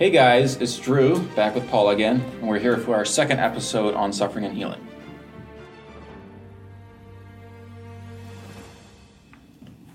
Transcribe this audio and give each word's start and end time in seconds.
Hey 0.00 0.08
guys, 0.08 0.56
it's 0.56 0.78
Drew, 0.78 1.20
back 1.36 1.54
with 1.54 1.68
Paul 1.68 1.90
again, 1.90 2.24
and 2.40 2.48
we're 2.48 2.58
here 2.58 2.78
for 2.78 2.94
our 2.94 3.04
second 3.04 3.38
episode 3.38 3.94
on 3.94 4.14
suffering 4.14 4.46
and 4.46 4.56
healing. 4.56 4.80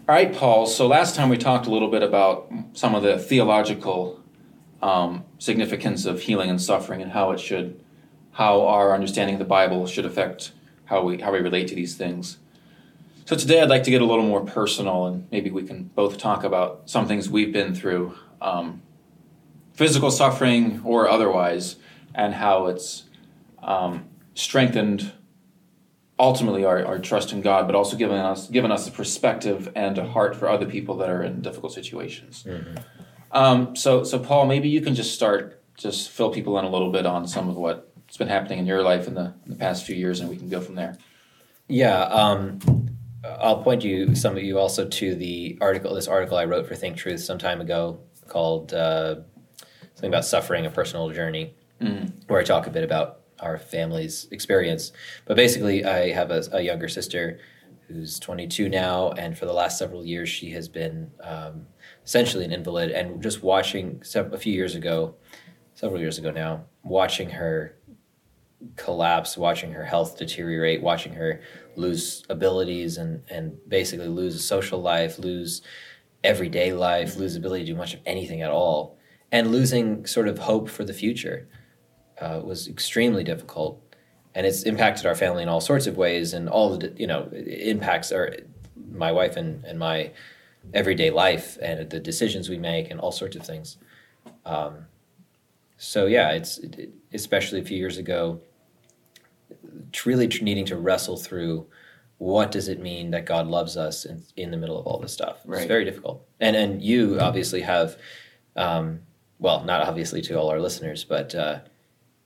All 0.08 0.14
right, 0.14 0.32
Paul, 0.32 0.68
so 0.68 0.86
last 0.86 1.16
time 1.16 1.30
we 1.30 1.40
talked 1.40 1.66
a 1.66 1.72
little 1.72 1.90
bit 1.90 2.04
about 2.04 2.54
some 2.74 2.94
of 2.94 3.02
the 3.02 3.18
theological 3.18 4.22
um, 4.80 5.26
significance 5.40 6.06
of 6.06 6.22
healing 6.22 6.52
and 6.52 6.62
suffering 6.62 7.02
and 7.02 7.12
how 7.12 7.32
it 7.32 7.40
should, 7.40 7.84
how 8.34 8.68
our 8.68 8.94
understanding 8.94 9.34
of 9.34 9.40
the 9.40 9.46
Bible 9.46 9.88
should 9.88 10.06
affect 10.06 10.52
how 10.84 11.02
we, 11.02 11.20
how 11.20 11.32
we 11.32 11.40
relate 11.40 11.68
to 11.70 11.74
these 11.76 11.96
things. 11.96 12.38
So 13.26 13.36
today 13.36 13.60
I'd 13.60 13.70
like 13.70 13.82
to 13.82 13.90
get 13.90 14.04
a 14.04 14.06
little 14.06 14.28
more 14.28 14.46
personal 14.46 15.08
and 15.08 15.28
maybe 15.32 15.50
we 15.50 15.64
can 15.64 15.86
both 15.96 16.20
talk 16.20 16.44
about 16.44 16.92
some 16.92 17.08
things 17.08 17.28
we've 17.28 17.52
been 17.52 17.74
through. 17.74 18.14
Um, 18.40 18.84
physical 19.76 20.12
suffering 20.12 20.82
or 20.84 21.08
otherwise, 21.10 21.76
and 22.14 22.34
how 22.34 22.68
it's 22.68 23.04
um, 23.62 24.06
strengthened 24.34 25.12
ultimately 26.18 26.64
our, 26.64 26.86
our 26.86 27.00
trust 27.00 27.34
in 27.34 27.42
God, 27.42 27.68
but 27.68 27.76
also 27.76 27.98
given 27.98 28.18
us 28.18 28.50
given 28.50 28.72
us 28.72 28.88
a 28.88 28.92
perspective 28.92 29.72
and 29.76 29.98
a 29.98 30.08
heart 30.08 30.36
for 30.36 30.48
other 30.50 30.66
people 30.66 30.96
that 30.98 31.10
are 31.10 31.24
in 31.24 31.42
difficult 31.42 31.74
situations. 31.74 32.44
Mm-hmm. 32.48 32.76
Um, 33.32 33.76
so, 33.76 34.06
so 34.06 34.18
Paul, 34.18 34.46
maybe 34.46 34.70
you 34.70 34.80
can 34.80 34.96
just 34.96 35.14
start, 35.14 35.62
just 35.78 36.10
fill 36.10 36.32
people 36.32 36.58
in 36.58 36.64
a 36.64 36.70
little 36.70 36.92
bit 36.92 37.06
on 37.06 37.28
some 37.28 37.50
of 37.50 37.58
what's 37.58 38.16
been 38.16 38.30
happening 38.30 38.60
in 38.60 38.66
your 38.66 38.82
life 38.82 39.08
in 39.08 39.14
the, 39.14 39.34
in 39.46 39.52
the 39.52 39.56
past 39.58 39.86
few 39.86 39.96
years, 39.96 40.22
and 40.22 40.30
we 40.30 40.38
can 40.38 40.48
go 40.48 40.62
from 40.62 40.76
there. 40.76 40.98
Yeah. 41.68 42.04
Um, 42.04 42.60
I'll 43.26 43.62
point 43.62 43.84
you 43.84 44.16
some 44.16 44.38
of 44.38 44.44
you 44.44 44.58
also 44.58 44.88
to 44.88 45.16
the 45.16 45.58
article. 45.60 45.96
This 45.96 46.08
article 46.08 46.38
I 46.38 46.46
wrote 46.46 46.66
for 46.66 46.76
Think 46.76 46.96
Truth 46.96 47.22
some 47.22 47.38
time 47.38 47.60
ago 47.60 48.00
called 48.28 48.74
uh, 48.74 49.16
something 49.96 50.10
about 50.10 50.26
suffering, 50.26 50.66
a 50.66 50.70
personal 50.70 51.10
journey, 51.10 51.56
mm. 51.82 52.12
where 52.28 52.40
I 52.40 52.44
talk 52.44 52.68
a 52.68 52.70
bit 52.70 52.84
about 52.84 53.22
our 53.40 53.58
family's 53.58 54.28
experience. 54.30 54.92
But 55.26 55.38
basically, 55.38 55.86
I 55.86 56.12
have 56.12 56.32
a, 56.32 56.44
a, 56.52 56.62
younger 56.62 56.90
sister 56.90 57.40
who's 57.88 58.20
22 58.20 58.68
now, 58.68 59.12
and 59.12 59.38
for 59.38 59.46
the 59.46 59.54
last 59.54 59.80
several 59.80 60.06
years, 60.06 60.28
she 60.28 60.52
has 60.52 60.68
been 60.68 61.12
um, 61.24 61.66
essentially 62.04 62.44
an 62.44 62.52
invalid. 62.52 62.92
And 62.92 63.24
just 63.24 63.42
watching 63.42 64.02
a 64.14 64.38
few 64.38 64.54
years 64.54 64.76
ago, 64.76 65.16
several 65.76 66.02
years 66.02 66.18
ago 66.18 66.32
now, 66.32 66.66
watching 66.84 67.30
her 67.30 67.78
collapse, 68.76 69.38
watching 69.38 69.72
her 69.72 69.86
health 69.86 70.18
deteriorate, 70.18 70.82
watching 70.82 71.14
her 71.14 71.42
lose 71.76 72.24
abilities 72.30 72.98
and 72.98 73.22
and 73.30 73.58
basically 73.68 74.08
lose 74.08 74.36
a 74.36 74.40
social 74.40 74.82
life, 74.82 75.20
lose 75.20 75.62
everyday 76.24 76.74
life, 76.74 77.16
lose 77.16 77.36
ability 77.36 77.66
to 77.66 77.72
do 77.72 77.78
much 77.78 77.94
of 77.94 78.00
anything 78.06 78.42
at 78.42 78.50
all 78.50 78.98
and 79.36 79.52
losing 79.52 80.06
sort 80.06 80.30
of 80.30 80.40
hope 80.40 80.70
for 80.70 80.86
the 80.86 80.94
future 80.94 81.46
uh, 82.22 82.40
was 82.42 82.70
extremely 82.70 83.22
difficult. 83.22 83.82
And 84.34 84.46
it's 84.48 84.64
impacted 84.64 85.06
our 85.06 85.16
family 85.16 85.44
in 85.44 85.50
all 85.50 85.60
sorts 85.60 85.88
of 85.88 85.98
ways 85.98 86.34
and 86.34 86.48
all 86.48 86.78
the 86.78 86.94
you 86.96 87.08
know 87.08 87.30
impacts 87.34 88.12
our 88.14 88.34
my 88.92 89.12
wife 89.12 89.36
and, 89.36 89.64
and 89.66 89.78
my 89.78 90.12
everyday 90.74 91.10
life 91.10 91.58
and 91.62 91.90
the 91.90 92.00
decisions 92.00 92.50
we 92.50 92.58
make 92.58 92.90
and 92.90 93.00
all 93.02 93.12
sorts 93.12 93.36
of 93.36 93.46
things. 93.46 93.78
Um, 94.46 94.86
so 95.78 96.06
yeah 96.06 96.32
it's 96.32 96.58
it, 96.60 96.94
especially 97.14 97.60
a 97.60 97.64
few 97.66 97.78
years 97.78 97.98
ago 97.98 98.40
really 100.06 100.28
needing 100.42 100.66
to 100.66 100.78
wrestle 100.78 101.18
through 101.18 101.66
what 102.18 102.50
does 102.52 102.70
it 102.70 102.80
mean 102.80 103.12
that 103.12 103.26
god 103.26 103.48
loves 103.48 103.76
us 103.76 104.06
in, 104.06 104.24
in 104.38 104.52
the 104.52 104.58
middle 104.58 104.80
of 104.80 104.88
all 104.88 105.00
this 105.00 105.12
stuff. 105.12 105.38
Right. 105.46 105.60
it's 105.60 105.68
very 105.68 105.84
difficult. 105.84 106.26
And 106.40 106.56
and 106.56 106.82
you 106.82 107.20
obviously 107.20 107.62
have 107.62 107.98
um, 108.56 109.02
well, 109.40 109.64
not 109.64 109.82
obviously 109.82 110.22
to 110.24 110.36
all 110.36 110.50
our 110.50 110.60
listeners, 110.60 111.04
but 111.04 111.36
uh, 111.36 111.60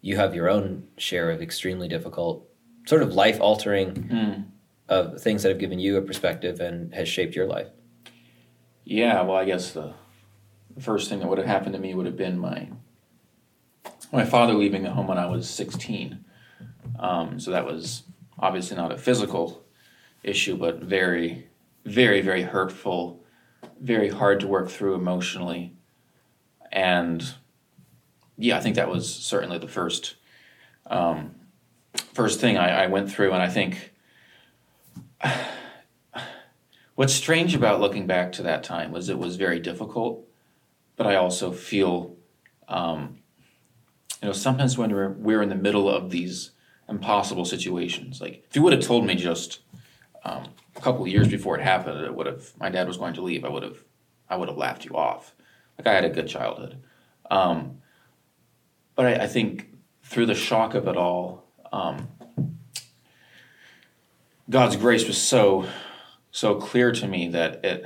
you 0.02 0.18
have 0.18 0.36
your 0.36 0.50
own 0.50 0.88
share 0.98 1.32
of 1.32 1.42
extremely 1.42 1.88
difficult, 1.88 2.48
sort 2.86 3.02
of 3.02 3.14
life 3.14 3.40
altering 3.42 3.94
mm. 3.94 4.46
of 4.88 5.22
things 5.22 5.44
that 5.44 5.50
have 5.50 5.60
given 5.60 5.80
you 5.80 5.98
a 5.98 6.02
perspective 6.02 6.60
and 6.60 6.94
has 6.94 7.08
shaped 7.08 7.36
your 7.36 7.48
life. 7.48 7.68
Yeah, 8.86 9.22
well, 9.22 9.38
I 9.38 9.46
guess 9.46 9.72
the, 9.72 9.94
the 10.76 10.82
first 10.82 11.10
thing 11.10 11.20
that 11.20 11.28
would 11.28 11.38
have 11.38 11.48
happened 11.48 11.74
to 11.74 11.80
me 11.80 11.94
would 11.94 12.06
have 12.06 12.18
been 12.18 12.40
my 12.40 12.70
my 14.12 14.26
father 14.26 14.54
leaving 14.54 14.84
the 14.84 14.90
home 14.90 15.08
when 15.08 15.20
I 15.20 15.28
was 15.28 15.48
16. 15.50 16.26
Um, 17.00 17.40
so 17.40 17.52
that 17.52 17.66
was 17.66 18.04
obviously 18.40 18.76
not 18.76 18.92
a 18.92 18.98
physical 18.98 19.64
issue, 20.24 20.58
but 20.58 20.82
very, 20.82 21.48
very, 21.86 22.22
very 22.22 22.42
hurtful, 22.42 23.24
very 23.80 24.10
hard 24.10 24.40
to 24.40 24.48
work 24.48 24.70
through 24.70 24.96
emotionally 24.96 25.76
and 26.72 27.36
yeah, 28.38 28.58
I 28.58 28.62
think 28.62 28.76
that 28.76 28.90
was 28.90 29.14
certainly 29.14 29.58
the 29.58 29.68
first 29.68 30.16
um, 30.88 31.36
first 32.14 32.40
thing 32.40 32.58
I, 32.58 32.84
I, 32.84 32.88
went 32.88 33.12
through, 33.12 33.32
and 33.34 33.42
I 33.42 33.50
think 33.50 33.94
what's 36.96 37.14
strange 37.14 37.54
about 37.54 37.80
looking 37.80 38.08
back 38.08 38.32
to 38.34 38.44
that 38.44 38.64
time 38.64 38.92
was 38.92 39.10
it 39.10 39.20
was 39.20 39.36
very 39.36 39.60
difficult, 39.60 40.26
but 40.96 41.06
I 41.06 41.16
also 41.16 41.52
feel, 41.52 42.16
um, 42.68 43.18
you 44.22 44.30
know, 44.30 44.34
sometimes 44.34 44.78
when 44.78 44.92
we're 44.92 45.12
we're 45.12 45.42
in 45.42 45.50
the 45.50 45.56
middle 45.56 45.90
of 45.90 46.10
these 46.10 46.52
impossible 46.88 47.46
situations, 47.46 48.22
like 48.22 48.46
if 48.50 48.56
you 48.56 48.62
would 48.64 48.74
have 48.74 48.84
told 48.84 49.06
me 49.06 49.16
just 49.16 49.60
um, 50.24 50.46
a 50.76 50.82
couple 50.82 51.06
years 51.08 51.28
before 51.28 51.58
it 51.58 51.62
happened, 51.62 52.04
it 52.04 52.16
would 52.16 52.26
have 52.26 52.52
my 52.58 52.70
dad 52.70 52.88
was 52.88 52.98
going 52.98 53.14
to 53.16 53.22
leave, 53.22 53.44
I 53.44 53.50
would 53.50 53.64
have 53.64 53.84
I 54.30 54.38
would 54.38 54.48
have 54.48 54.58
laughed 54.58 54.86
you 54.86 54.96
off 54.96 55.34
like 55.80 55.88
I 55.88 55.94
had 55.94 56.04
a 56.04 56.10
good 56.10 56.28
childhood. 56.28 56.84
Um, 57.32 57.78
but 58.96 59.06
I, 59.06 59.24
I, 59.24 59.28
think 59.28 59.70
through 60.04 60.26
the 60.26 60.36
shock 60.36 60.74
of 60.76 60.88
it 60.88 60.98
all, 60.98 61.46
um, 61.72 62.10
God's 64.50 64.76
grace 64.76 65.08
was 65.08 65.18
so 65.18 65.68
so 66.32 66.56
clear 66.56 66.92
to 66.92 67.08
me 67.08 67.30
that 67.30 67.64
it 67.64 67.84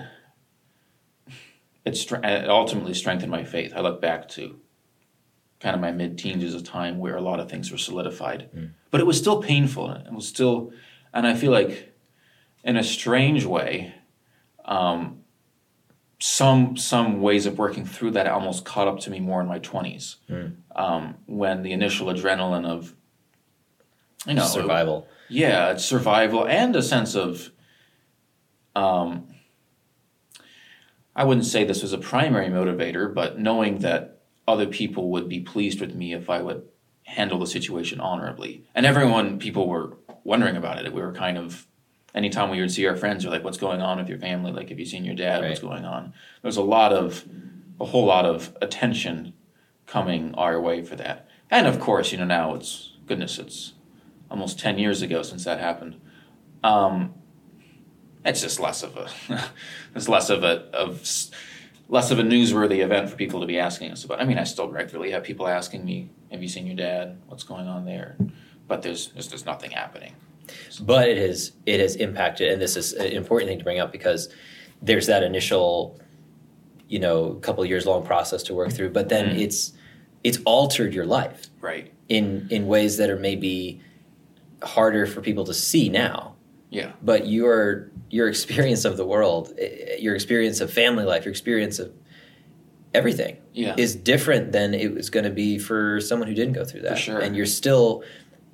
it, 1.85 2.11
it 2.11 2.49
ultimately 2.49 2.95
strengthened 2.95 3.31
my 3.31 3.43
faith. 3.43 3.73
I 3.75 3.81
look 3.81 4.01
back 4.01 4.27
to 4.29 4.59
kind 5.59 5.75
of 5.75 5.81
my 5.81 5.91
mid 5.91 6.17
teens 6.17 6.43
as 6.43 6.55
a 6.55 6.63
time 6.63 6.97
where 6.97 7.15
a 7.15 7.21
lot 7.21 7.39
of 7.39 7.49
things 7.49 7.71
were 7.71 7.77
solidified, 7.77 8.49
mm. 8.55 8.71
but 8.89 9.01
it 9.01 9.05
was 9.05 9.17
still 9.17 9.41
painful. 9.41 9.91
It 9.91 10.11
was 10.11 10.27
still, 10.27 10.71
and 11.13 11.27
I 11.27 11.35
feel 11.35 11.51
like, 11.51 11.93
in 12.63 12.77
a 12.77 12.83
strange 12.83 13.45
way, 13.45 13.93
um, 14.65 15.22
some 16.19 16.77
some 16.77 17.21
ways 17.21 17.45
of 17.45 17.57
working 17.57 17.85
through 17.85 18.11
that 18.11 18.27
almost 18.27 18.65
caught 18.65 18.87
up 18.87 18.99
to 18.99 19.09
me 19.09 19.19
more 19.19 19.41
in 19.41 19.47
my 19.47 19.59
20s 19.59 20.15
mm. 20.29 20.55
um, 20.75 21.15
when 21.25 21.63
the 21.63 21.71
initial 21.71 22.07
adrenaline 22.07 22.65
of 22.65 22.95
you 24.25 24.33
know 24.33 24.45
survival. 24.45 25.07
Yeah 25.29 25.71
it's 25.71 25.85
survival 25.85 26.47
and 26.47 26.75
a 26.75 26.81
sense 26.81 27.15
of 27.15 27.51
um, 28.75 29.27
i 31.15 31.23
wouldn't 31.23 31.45
say 31.45 31.63
this 31.63 31.81
was 31.81 31.93
a 31.93 31.97
primary 31.97 32.47
motivator 32.47 33.13
but 33.13 33.39
knowing 33.39 33.79
that 33.79 34.21
other 34.47 34.65
people 34.67 35.09
would 35.11 35.27
be 35.27 35.41
pleased 35.41 35.81
with 35.81 35.93
me 35.93 36.13
if 36.13 36.29
i 36.29 36.41
would 36.41 36.63
handle 37.05 37.39
the 37.39 37.47
situation 37.47 37.99
honorably. 37.99 38.63
And 38.75 38.85
everyone 38.85 39.39
people 39.39 39.67
were 39.67 39.97
wondering 40.23 40.55
about 40.55 40.83
it. 40.83 40.93
We 40.93 41.01
were 41.01 41.13
kind 41.13 41.37
of 41.37 41.67
anytime 42.15 42.49
we 42.49 42.59
would 42.59 42.71
see 42.71 42.85
our 42.87 42.95
friends, 42.95 43.25
we're 43.25 43.31
like, 43.31 43.43
"What's 43.43 43.57
going 43.57 43.81
on 43.81 43.97
with 43.97 44.09
your 44.09 44.19
family? 44.19 44.51
Like, 44.51 44.69
have 44.69 44.79
you 44.79 44.85
seen 44.85 45.05
your 45.05 45.15
dad? 45.15 45.41
Right. 45.41 45.49
What's 45.49 45.61
going 45.61 45.85
on?" 45.85 46.13
There's 46.41 46.57
a 46.57 46.63
lot 46.63 46.93
of, 46.93 47.25
a 47.79 47.85
whole 47.85 48.05
lot 48.05 48.25
of 48.25 48.55
attention 48.61 49.33
coming 49.85 50.33
our 50.35 50.59
way 50.59 50.83
for 50.83 50.95
that, 50.95 51.27
and 51.49 51.67
of 51.67 51.79
course, 51.79 52.11
you 52.11 52.17
know, 52.17 52.25
now 52.25 52.55
it's 52.55 52.93
goodness, 53.05 53.39
it's 53.39 53.73
almost 54.29 54.59
ten 54.59 54.77
years 54.77 55.01
ago 55.01 55.21
since 55.23 55.43
that 55.45 55.59
happened. 55.59 55.99
Um, 56.63 57.13
it's 58.25 58.41
just 58.41 58.59
less 58.59 58.83
of 58.83 58.95
a, 58.95 59.09
it's 59.95 60.07
less 60.07 60.29
of 60.29 60.43
a 60.43 60.69
of 60.73 61.01
less 61.89 62.11
of 62.11 62.19
a 62.19 62.23
newsworthy 62.23 62.83
event 62.83 63.09
for 63.09 63.15
people 63.15 63.41
to 63.41 63.47
be 63.47 63.59
asking 63.59 63.91
us 63.91 64.03
about. 64.03 64.21
I 64.21 64.25
mean, 64.25 64.37
I 64.37 64.45
still 64.45 64.69
regularly 64.69 65.11
have 65.11 65.23
people 65.23 65.47
asking 65.47 65.85
me, 65.85 66.09
"Have 66.31 66.41
you 66.41 66.47
seen 66.47 66.65
your 66.65 66.75
dad? 66.75 67.21
What's 67.27 67.43
going 67.43 67.67
on 67.67 67.85
there?" 67.85 68.15
But 68.67 68.81
there's 68.81 69.07
there's, 69.09 69.27
there's 69.27 69.45
nothing 69.45 69.71
happening. 69.71 70.13
But 70.81 71.09
it 71.09 71.17
has 71.17 71.51
it 71.65 71.79
has 71.79 71.95
impacted, 71.95 72.51
and 72.51 72.61
this 72.61 72.75
is 72.75 72.93
an 72.93 73.11
important 73.11 73.49
thing 73.49 73.57
to 73.59 73.63
bring 73.63 73.79
up 73.79 73.91
because 73.91 74.29
there's 74.81 75.07
that 75.07 75.23
initial, 75.23 75.99
you 76.87 76.99
know, 76.99 77.35
couple 77.35 77.65
years 77.65 77.85
long 77.85 78.05
process 78.05 78.43
to 78.43 78.53
work 78.53 78.71
through. 78.71 78.89
But 78.89 79.09
then 79.09 79.35
mm. 79.35 79.39
it's 79.39 79.73
it's 80.23 80.39
altered 80.45 80.93
your 80.93 81.05
life, 81.05 81.47
right? 81.61 81.93
In 82.09 82.47
in 82.49 82.67
ways 82.67 82.97
that 82.97 83.09
are 83.09 83.19
maybe 83.19 83.81
harder 84.63 85.05
for 85.05 85.21
people 85.21 85.43
to 85.45 85.53
see 85.53 85.89
now. 85.89 86.35
Yeah. 86.69 86.93
But 87.01 87.27
your 87.27 87.91
your 88.09 88.27
experience 88.29 88.85
of 88.85 88.97
the 88.97 89.05
world, 89.05 89.53
eh, 89.57 89.97
your 89.99 90.15
experience 90.15 90.61
of 90.61 90.71
family 90.71 91.03
life, 91.03 91.25
your 91.25 91.31
experience 91.31 91.79
of 91.79 91.93
everything 92.93 93.37
yeah. 93.53 93.73
is 93.77 93.95
different 93.95 94.51
than 94.51 94.73
it 94.73 94.93
was 94.93 95.09
going 95.09 95.23
to 95.23 95.31
be 95.31 95.57
for 95.57 95.99
someone 95.99 96.27
who 96.27 96.35
didn't 96.35 96.53
go 96.53 96.63
through 96.63 96.81
that. 96.81 96.97
Sure. 96.97 97.19
And 97.19 97.35
you're 97.35 97.45
still 97.45 98.03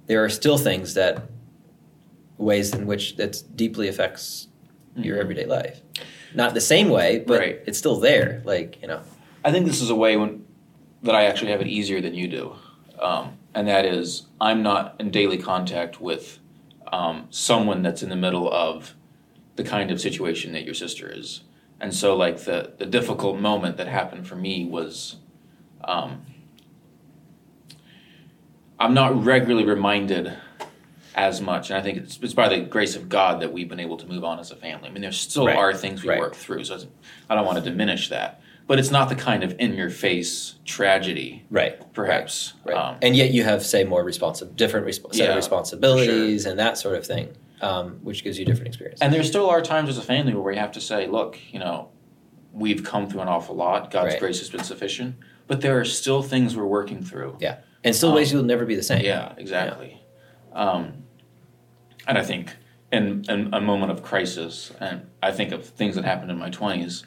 there 0.08 0.24
are 0.24 0.30
still 0.30 0.58
things 0.58 0.96
that 0.96 1.30
ways 2.40 2.74
in 2.74 2.88
which 2.88 3.18
that 3.18 3.44
deeply 3.56 3.88
affects 3.88 4.48
mm-hmm. 4.92 5.04
your 5.04 5.20
everyday 5.20 5.46
life. 5.46 5.82
Not 6.34 6.54
the 6.54 6.62
same 6.62 6.90
way, 6.90 7.20
but 7.20 7.40
right. 7.40 7.60
it's 7.68 7.78
still 7.78 8.00
there. 8.00 8.42
Like 8.46 8.82
you 8.82 8.88
know. 8.88 9.02
I 9.44 9.52
think 9.52 9.66
this 9.66 9.82
is 9.82 9.90
a 9.90 9.96
way 9.96 10.18
when 10.18 10.46
that 11.04 11.16
I 11.16 11.26
actually 11.26 11.52
have 11.52 11.62
it 11.62 11.68
easier 11.68 12.02
than 12.02 12.14
you 12.14 12.28
do, 12.28 12.56
um, 13.00 13.38
and 13.54 13.68
that 13.68 13.86
is 13.86 14.24
I'm 14.42 14.64
not 14.64 14.96
in 15.00 15.12
daily 15.12 15.38
contact 15.38 16.02
with 16.02 16.40
um, 16.92 17.28
someone 17.30 17.84
that's 17.84 18.04
in 18.04 18.10
the 18.10 18.16
middle 18.16 18.52
of 18.52 18.96
the 19.56 19.64
kind 19.64 19.92
of 19.92 20.02
situation 20.02 20.54
that 20.54 20.64
your 20.64 20.74
sister 20.74 21.10
is, 21.10 21.42
and 21.80 21.94
so 21.94 22.16
like 22.16 22.40
the 22.46 22.74
the 22.78 22.86
difficult 22.86 23.40
moment 23.40 23.78
that 23.78 23.88
happened 23.88 24.28
for 24.28 24.36
me 24.36 24.66
was. 24.66 25.18
Um, 25.84 26.26
I'm 28.82 28.94
not 28.94 29.26
regularly 29.26 29.66
reminded 29.66 30.38
as 31.16 31.42
much, 31.42 31.70
and 31.70 31.78
I 31.80 31.82
think 31.82 31.98
it's, 31.98 32.20
it's 32.22 32.34
by 32.34 32.48
the 32.50 32.60
grace 32.62 32.96
of 32.96 33.10
God 33.10 33.42
that 33.42 33.52
we've 33.52 33.68
been 33.68 33.80
able 33.80 33.98
to 33.98 34.08
move 34.08 34.24
on 34.24 34.40
as 34.40 34.52
a 34.52 34.56
family. 34.56 34.90
I 34.90 34.92
mean, 34.92 35.02
there 35.02 35.12
still 35.12 35.48
Right. 35.48 35.56
are 35.56 35.74
things 35.74 36.04
we 36.04 36.10
Right. 36.10 36.20
work 36.20 36.36
through, 36.36 36.64
so 36.66 36.80
I 37.30 37.36
don't 37.36 37.46
want 37.46 37.58
to 37.64 37.70
diminish 37.70 38.10
that, 38.10 38.42
but 38.68 38.80
it's 38.80 38.92
not 38.92 39.10
the 39.10 39.16
kind 39.16 39.44
of 39.44 39.56
in-your-face 39.60 40.56
tragedy, 40.66 41.46
Right. 41.50 41.78
perhaps. 41.94 42.54
Right. 42.64 42.76
Um, 42.78 42.96
and 43.02 43.16
yet 43.16 43.32
you 43.32 43.44
have, 43.44 43.64
say, 43.66 43.84
more 43.84 44.04
responsi- 44.06 44.56
different 44.56 44.86
resp- 44.88 45.14
set 45.14 45.26
Yeah, 45.26 45.30
of 45.32 45.36
responsibilities 45.36 46.46
and 46.46 46.60
that 46.60 46.78
sort 46.78 46.96
of 46.96 47.06
thing, 47.06 47.30
um, 47.62 48.00
which 48.04 48.24
gives 48.24 48.38
you 48.40 48.46
different 48.46 48.68
experience. 48.68 49.02
And 49.02 49.12
there 49.14 49.24
still 49.24 49.50
are 49.50 49.62
times 49.62 49.90
as 49.90 49.98
a 49.98 50.02
family 50.04 50.34
where 50.34 50.44
we 50.54 50.58
have 50.58 50.72
to 50.74 50.82
say, 50.82 51.08
look, 51.08 51.38
you 51.52 51.60
know, 51.60 51.90
we've 52.54 52.84
come 52.84 53.10
through 53.10 53.22
an 53.22 53.28
awful 53.28 53.56
lot. 53.56 53.92
God's 53.92 54.16
grace 54.16 54.40
has 54.40 54.50
been 54.50 54.64
sufficient, 54.64 55.16
but 55.48 55.62
there 55.62 55.80
are 55.80 55.86
still 55.86 56.22
things 56.22 56.56
we're 56.56 56.66
working 56.66 57.04
through. 57.04 57.38
yeah. 57.40 57.58
And 57.84 57.96
still 57.96 58.10
Um, 58.10 58.16
ways 58.16 58.34
you'll 58.34 58.44
never 58.44 58.66
be 58.66 58.76
the 58.76 58.84
same. 58.84 59.06
Yeah, 59.06 59.32
exactly. 59.38 59.99
Um, 60.60 61.06
and 62.06 62.18
I 62.18 62.24
think 62.24 62.58
in, 62.92 63.24
in 63.30 63.54
a 63.54 63.62
moment 63.62 63.94
of 63.94 64.04
crisis, 64.04 64.74
and 64.80 65.10
I 65.24 65.32
think 65.32 65.54
of 65.54 65.66
things 65.66 65.96
that 65.96 66.04
happened 66.04 66.32
in 66.32 66.38
my 66.38 66.50
20s 66.50 67.06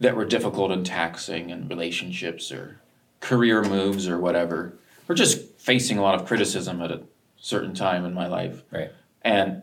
that 0.00 0.16
were 0.16 0.24
difficult 0.24 0.72
and 0.72 0.84
taxing 0.84 1.52
and 1.52 1.68
relationships 1.68 2.50
or 2.50 2.80
career 3.20 3.62
moves 3.62 4.08
or 4.08 4.18
whatever, 4.18 4.78
or 5.06 5.14
just 5.14 5.60
facing 5.60 5.98
a 5.98 6.02
lot 6.02 6.14
of 6.18 6.26
criticism 6.26 6.80
at 6.80 6.90
a 6.90 7.02
certain 7.36 7.74
time 7.74 8.06
in 8.06 8.14
my 8.14 8.26
life. 8.26 8.64
Right. 8.70 8.90
And 9.20 9.62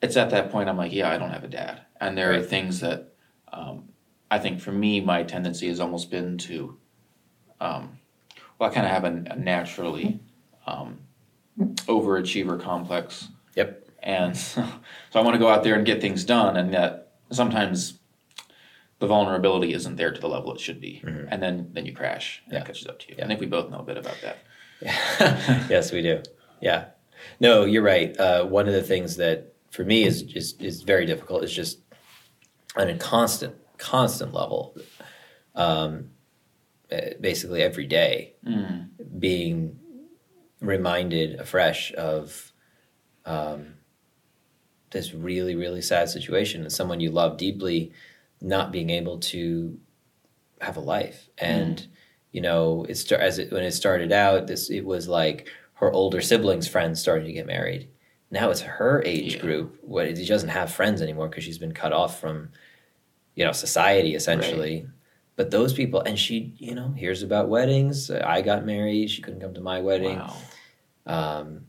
it's 0.00 0.16
at 0.16 0.30
that 0.30 0.52
point 0.52 0.68
I'm 0.68 0.76
like, 0.76 0.92
yeah, 0.92 1.10
I 1.10 1.18
don't 1.18 1.30
have 1.30 1.44
a 1.44 1.48
dad. 1.48 1.80
And 2.00 2.16
there 2.16 2.32
are 2.32 2.42
things 2.42 2.78
that 2.78 3.12
um, 3.52 3.88
I 4.30 4.38
think 4.38 4.60
for 4.60 4.72
me, 4.72 5.00
my 5.00 5.24
tendency 5.24 5.66
has 5.66 5.80
almost 5.80 6.12
been 6.12 6.38
to, 6.38 6.78
um, 7.60 7.98
well, 8.58 8.70
I 8.70 8.72
kind 8.72 8.86
of 8.86 8.92
have 8.92 9.04
a, 9.04 9.32
a 9.32 9.36
naturally 9.36 10.20
um, 10.64 11.00
overachiever 11.58 12.60
complex. 12.60 13.28
Yep. 13.54 13.88
And 14.02 14.36
so 14.36 14.62
I 15.14 15.20
want 15.20 15.34
to 15.34 15.38
go 15.38 15.48
out 15.48 15.62
there 15.64 15.74
and 15.74 15.86
get 15.86 16.00
things 16.00 16.24
done, 16.24 16.56
and 16.56 16.72
that 16.74 17.12
sometimes 17.30 17.98
the 18.98 19.06
vulnerability 19.06 19.72
isn't 19.74 19.96
there 19.96 20.12
to 20.12 20.20
the 20.20 20.28
level 20.28 20.54
it 20.54 20.60
should 20.60 20.80
be. 20.80 21.02
And 21.04 21.42
then, 21.42 21.70
then 21.72 21.84
you 21.86 21.92
crash, 21.94 22.42
and 22.46 22.52
Mm-hmm. 22.52 22.56
Yeah. 22.56 22.62
it 22.62 22.66
catches 22.66 22.86
up 22.86 22.98
to 23.00 23.08
you. 23.08 23.14
Yeah. 23.18 23.24
I 23.24 23.28
think 23.28 23.40
we 23.40 23.46
both 23.46 23.70
know 23.70 23.78
a 23.78 23.82
bit 23.82 23.96
about 23.98 24.16
that. 24.22 24.38
yes, 25.70 25.92
we 25.92 26.02
do. 26.02 26.22
Yeah. 26.60 26.86
No, 27.40 27.64
you're 27.64 27.82
right. 27.82 28.18
Uh, 28.18 28.44
one 28.44 28.68
of 28.68 28.74
the 28.74 28.82
things 28.82 29.16
that 29.16 29.54
for 29.70 29.84
me 29.84 30.04
is 30.04 30.22
is 30.34 30.54
is 30.60 30.82
very 30.82 31.06
difficult 31.06 31.42
is 31.42 31.52
just 31.52 31.78
on 32.76 32.88
a 32.90 32.96
constant 32.98 33.54
constant 33.78 34.34
level, 34.34 34.76
um, 35.54 36.10
uh, 36.92 37.00
basically 37.20 37.62
every 37.62 37.86
day, 37.86 38.34
Mm. 38.46 38.88
being 39.18 39.78
reminded 40.66 41.40
afresh 41.40 41.92
of 41.94 42.52
um, 43.26 43.74
this 44.90 45.12
really 45.14 45.56
really 45.56 45.82
sad 45.82 46.08
situation 46.08 46.62
and 46.62 46.72
someone 46.72 47.00
you 47.00 47.10
love 47.10 47.36
deeply 47.36 47.92
not 48.40 48.72
being 48.72 48.90
able 48.90 49.18
to 49.18 49.78
have 50.60 50.76
a 50.76 50.80
life. 50.80 51.28
And 51.38 51.86
you 52.32 52.40
know 52.40 52.84
it's 52.88 53.10
as 53.12 53.38
it 53.38 53.52
when 53.52 53.62
it 53.62 53.72
started 53.72 54.10
out 54.12 54.46
this 54.48 54.68
it 54.70 54.84
was 54.84 55.06
like 55.08 55.48
her 55.74 55.90
older 55.92 56.20
siblings 56.20 56.68
friends 56.68 57.00
starting 57.00 57.26
to 57.26 57.32
get 57.32 57.46
married. 57.46 57.88
Now 58.30 58.50
it's 58.50 58.60
her 58.62 59.02
age 59.04 59.34
Yeah. 59.34 59.40
group 59.40 59.78
what 59.82 60.16
she 60.16 60.26
doesn't 60.26 60.48
have 60.48 60.72
friends 60.72 61.00
anymore 61.02 61.28
because 61.28 61.44
she's 61.44 61.58
been 61.58 61.72
cut 61.74 61.92
off 61.92 62.20
from 62.20 62.50
you 63.34 63.44
know 63.44 63.52
society 63.52 64.14
essentially. 64.14 64.86
But 65.36 65.50
those 65.50 65.72
people 65.72 66.00
and 66.00 66.18
she 66.18 66.54
you 66.58 66.74
know 66.74 66.90
hears 66.92 67.22
about 67.22 67.48
weddings. 67.48 68.10
I 68.10 68.42
got 68.42 68.64
married. 68.64 69.10
She 69.10 69.22
couldn't 69.22 69.40
come 69.40 69.54
to 69.54 69.60
my 69.60 69.80
wedding. 69.80 70.18
Wow. 70.18 70.36
Um, 71.06 71.66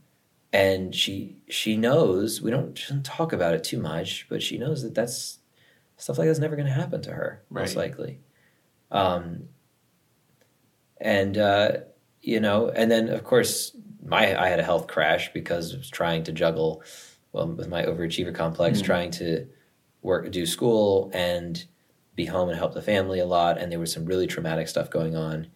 and 0.52 0.94
she 0.94 1.36
she 1.48 1.76
knows 1.76 2.40
we 2.40 2.50
don't, 2.50 2.76
she 2.78 2.84
doesn't 2.84 3.04
talk 3.04 3.32
about 3.32 3.54
it 3.54 3.62
too 3.64 3.78
much, 3.78 4.26
but 4.28 4.42
she 4.42 4.58
knows 4.58 4.82
that 4.82 4.94
that's 4.94 5.38
stuff 5.98 6.18
like 6.18 6.26
that's 6.26 6.38
never 6.38 6.56
going 6.56 6.66
to 6.66 6.72
happen 6.72 7.02
to 7.02 7.12
her 7.12 7.42
most 7.50 7.76
likely. 7.76 8.20
Um, 8.90 9.48
and 11.00 11.36
uh, 11.36 11.72
you 12.20 12.40
know, 12.40 12.68
and 12.70 12.90
then 12.90 13.08
of 13.08 13.24
course 13.24 13.76
my 14.04 14.40
I 14.40 14.48
had 14.48 14.60
a 14.60 14.64
health 14.64 14.86
crash 14.86 15.32
because 15.32 15.74
I 15.74 15.78
was 15.78 15.90
trying 15.90 16.24
to 16.24 16.32
juggle 16.32 16.82
well 17.32 17.48
with 17.48 17.68
my 17.68 17.82
overachiever 17.84 18.34
complex, 18.34 18.80
Mm. 18.80 18.84
trying 18.84 19.10
to 19.12 19.46
work 20.02 20.30
do 20.30 20.46
school 20.46 21.10
and 21.12 21.64
be 22.14 22.24
home 22.24 22.48
and 22.48 22.56
help 22.56 22.72
the 22.72 22.80
family 22.82 23.18
a 23.18 23.26
lot, 23.26 23.58
and 23.58 23.70
there 23.70 23.78
was 23.80 23.92
some 23.92 24.06
really 24.06 24.26
traumatic 24.26 24.68
stuff 24.68 24.88
going 24.88 25.14
on 25.16 25.48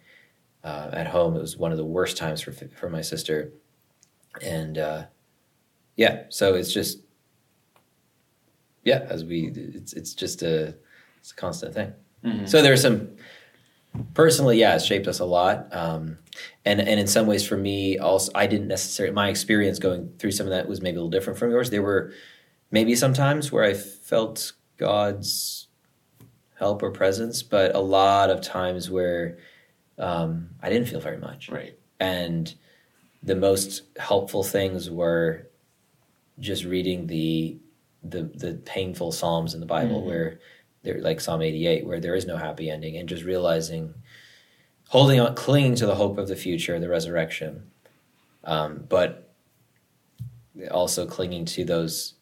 uh, 0.63 0.89
at 0.93 1.07
home. 1.07 1.35
It 1.35 1.41
was 1.41 1.57
one 1.57 1.71
of 1.71 1.77
the 1.77 1.85
worst 1.85 2.17
times 2.17 2.41
for 2.41 2.51
for 2.51 2.89
my 2.89 3.01
sister, 3.01 3.51
and 4.41 4.77
uh, 4.77 5.05
yeah, 5.95 6.23
so 6.29 6.53
it's 6.55 6.71
just 6.73 6.99
yeah, 8.83 9.05
as 9.09 9.23
we 9.23 9.51
it's 9.55 9.93
it's 9.93 10.13
just 10.13 10.41
a 10.41 10.75
it's 11.19 11.31
a 11.31 11.35
constant 11.35 11.73
thing. 11.73 11.93
Mhm. 12.23 12.47
So 12.49 12.61
there's 12.61 12.81
some 12.81 13.09
personally, 14.13 14.59
yeah, 14.59 14.75
it's 14.75 14.85
shaped 14.85 15.07
us 15.07 15.19
a 15.19 15.25
lot, 15.25 15.67
um, 15.75 16.17
and 16.65 16.79
and 16.79 16.99
in 16.99 17.07
some 17.07 17.27
ways 17.27 17.45
for 17.47 17.57
me 17.57 17.97
also, 17.97 18.31
I 18.35 18.47
didn't 18.47 18.67
necessarily 18.67 19.13
my 19.13 19.29
experience 19.29 19.79
going 19.79 20.13
through 20.17 20.31
some 20.31 20.45
of 20.47 20.51
that 20.51 20.67
was 20.67 20.81
maybe 20.81 20.95
a 20.97 20.99
little 20.99 21.09
different 21.11 21.37
from 21.37 21.51
yours. 21.51 21.69
There 21.69 21.81
were 21.83 22.13
maybe 22.71 22.95
some 22.95 23.13
times 23.13 23.51
where 23.51 23.63
I 23.63 23.73
felt 23.73 24.53
God's 24.77 25.67
help 26.57 26.81
or 26.83 26.91
presence, 26.91 27.43
but 27.43 27.75
a 27.75 27.79
lot 27.79 28.29
of 28.29 28.41
times 28.41 28.89
where 28.89 29.37
um, 29.97 30.49
I 30.61 30.69
didn't 30.69 30.87
feel 30.87 30.99
very 30.99 31.17
much 31.17 31.49
Right. 31.49 31.77
and 31.99 32.53
the 33.23 33.35
most 33.35 33.83
helpful 33.97 34.43
things 34.43 34.89
were 34.89 35.47
just 36.39 36.63
reading 36.65 37.07
the 37.07 37.57
the 38.03 38.23
the 38.23 38.53
painful 38.65 39.11
psalms 39.11 39.53
in 39.53 39.59
the 39.59 39.65
bible 39.65 40.01
Mhm. 40.01 40.05
where 40.05 40.39
they're 40.83 41.01
like 41.01 41.21
psalm 41.21 41.41
88 41.41 41.85
where 41.85 41.99
there 41.99 42.15
is 42.15 42.25
no 42.25 42.35
happy 42.37 42.69
ending 42.69 42.97
and 42.97 43.07
just 43.07 43.23
realizing 43.23 43.93
holding 44.89 45.19
on 45.19 45.35
clinging 45.35 45.75
to 45.75 45.85
the 45.85 45.95
hope 45.95 46.17
of 46.17 46.27
the 46.27 46.35
future 46.35 46.79
the 46.79 46.89
resurrection 46.89 47.69
um, 48.43 48.85
but 48.89 49.31
also 50.71 51.05
clinging 51.05 51.45
to 51.45 51.63
those 51.63 52.15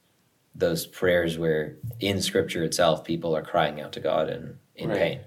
those 0.54 0.86
prayers 0.86 1.38
where 1.38 1.78
in 2.02 2.22
scripture 2.22 2.64
itself 2.66 3.06
people 3.06 3.34
are 3.36 3.42
crying 3.42 3.80
out 3.80 3.94
to 3.94 4.02
god 4.02 4.30
and 4.30 4.58
in 4.76 4.90
Right. 4.90 4.98
pain 5.00 5.20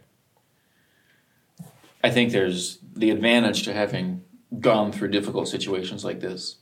I 2.05 2.11
think 2.11 2.33
there's 2.33 2.79
the 2.95 3.11
advantage 3.11 3.63
to 3.63 3.73
having 3.73 4.25
gone 4.61 4.93
through 4.93 5.09
difficult 5.09 5.49
situations 5.49 6.05
like 6.05 6.21
this 6.21 6.57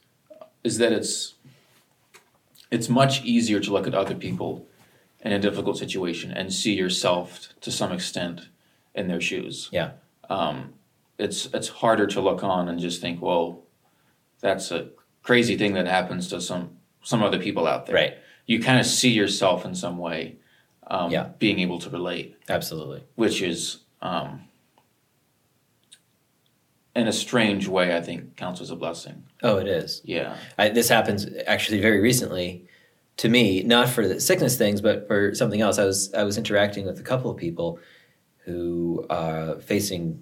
is 0.62 0.78
that 0.78 0.92
it's 0.92 1.34
it's 2.70 2.88
much 2.88 3.24
easier 3.24 3.58
to 3.60 3.72
look 3.72 3.86
at 3.86 3.94
other 3.94 4.14
people 4.14 4.66
in 5.20 5.32
a 5.32 5.38
difficult 5.38 5.76
situation 5.76 6.30
and 6.30 6.52
see 6.52 6.72
yourself 6.74 7.48
to 7.60 7.70
some 7.70 7.92
extent 7.92 8.48
in 8.94 9.08
their 9.08 9.20
shoes. 9.20 9.68
Yeah. 9.72 9.92
Um, 10.28 10.74
it's 11.18 11.46
it's 11.52 11.68
harder 11.68 12.06
to 12.08 12.20
look 12.20 12.42
on 12.44 12.68
and 12.68 12.78
just 12.78 13.00
think, 13.00 13.20
well, 13.20 13.64
that's 14.40 14.70
a 14.70 14.90
crazy 15.22 15.56
thing 15.56 15.74
that 15.74 15.86
happens 15.86 16.28
to 16.28 16.40
some 16.40 16.76
some 17.02 17.22
other 17.22 17.38
people 17.38 17.66
out 17.66 17.86
there. 17.86 17.94
right 17.96 18.14
You 18.46 18.62
kind 18.62 18.78
of 18.78 18.86
see 18.86 19.10
yourself 19.10 19.64
in 19.64 19.74
some 19.74 19.98
way, 19.98 20.36
um, 20.86 21.10
Yeah. 21.10 21.28
being 21.38 21.58
able 21.60 21.78
to 21.80 21.90
relate 21.90 22.36
absolutely 22.48 23.02
which 23.16 23.42
is 23.42 23.78
um, 24.02 24.42
in 26.96 27.06
a 27.06 27.12
strange 27.12 27.68
way 27.68 27.96
i 27.96 28.00
think 28.00 28.36
counts 28.36 28.60
as 28.60 28.70
a 28.70 28.76
blessing. 28.76 29.22
Oh 29.42 29.56
it 29.58 29.68
is. 29.68 30.00
Yeah. 30.04 30.36
I, 30.58 30.68
this 30.70 30.88
happens 30.88 31.26
actually 31.46 31.80
very 31.80 32.00
recently 32.00 32.66
to 33.18 33.28
me, 33.28 33.62
not 33.62 33.88
for 33.88 34.08
the 34.08 34.18
sickness 34.20 34.56
things, 34.56 34.80
but 34.80 35.06
for 35.06 35.34
something 35.34 35.60
else. 35.60 35.78
I 35.78 35.84
was 35.84 36.12
I 36.14 36.22
was 36.24 36.36
interacting 36.38 36.86
with 36.86 36.98
a 36.98 37.02
couple 37.02 37.30
of 37.30 37.36
people 37.36 37.78
who 38.44 39.04
are 39.10 39.60
facing 39.60 40.20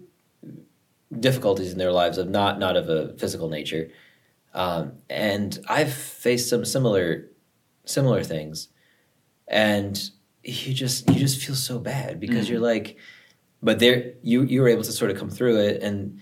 difficulties 1.21 1.73
in 1.73 1.79
their 1.79 1.93
lives 1.93 2.19
of 2.19 2.29
not 2.29 2.59
not 2.59 2.77
of 2.77 2.89
a 2.89 3.15
physical 3.17 3.49
nature, 3.49 3.91
um, 4.53 4.93
and 5.09 5.59
I've 5.69 5.93
faced 5.93 6.49
some 6.51 6.65
similar 6.65 7.29
similar 7.85 8.23
things, 8.25 8.69
and 9.47 10.11
you 10.43 10.75
just 10.75 11.09
you 11.09 11.17
just 11.21 11.43
feel 11.45 11.55
so 11.57 11.79
bad 11.79 12.19
because 12.21 12.47
Mhm. 12.47 12.51
you're 12.51 12.61
like, 12.61 12.97
but 13.63 13.79
they're 13.79 14.15
you 14.23 14.43
you 14.43 14.61
were 14.61 14.69
able 14.69 14.83
to 14.85 14.93
sort 14.93 15.11
of 15.11 15.17
come 15.19 15.31
through 15.31 15.59
it. 15.61 15.83
And 15.83 16.21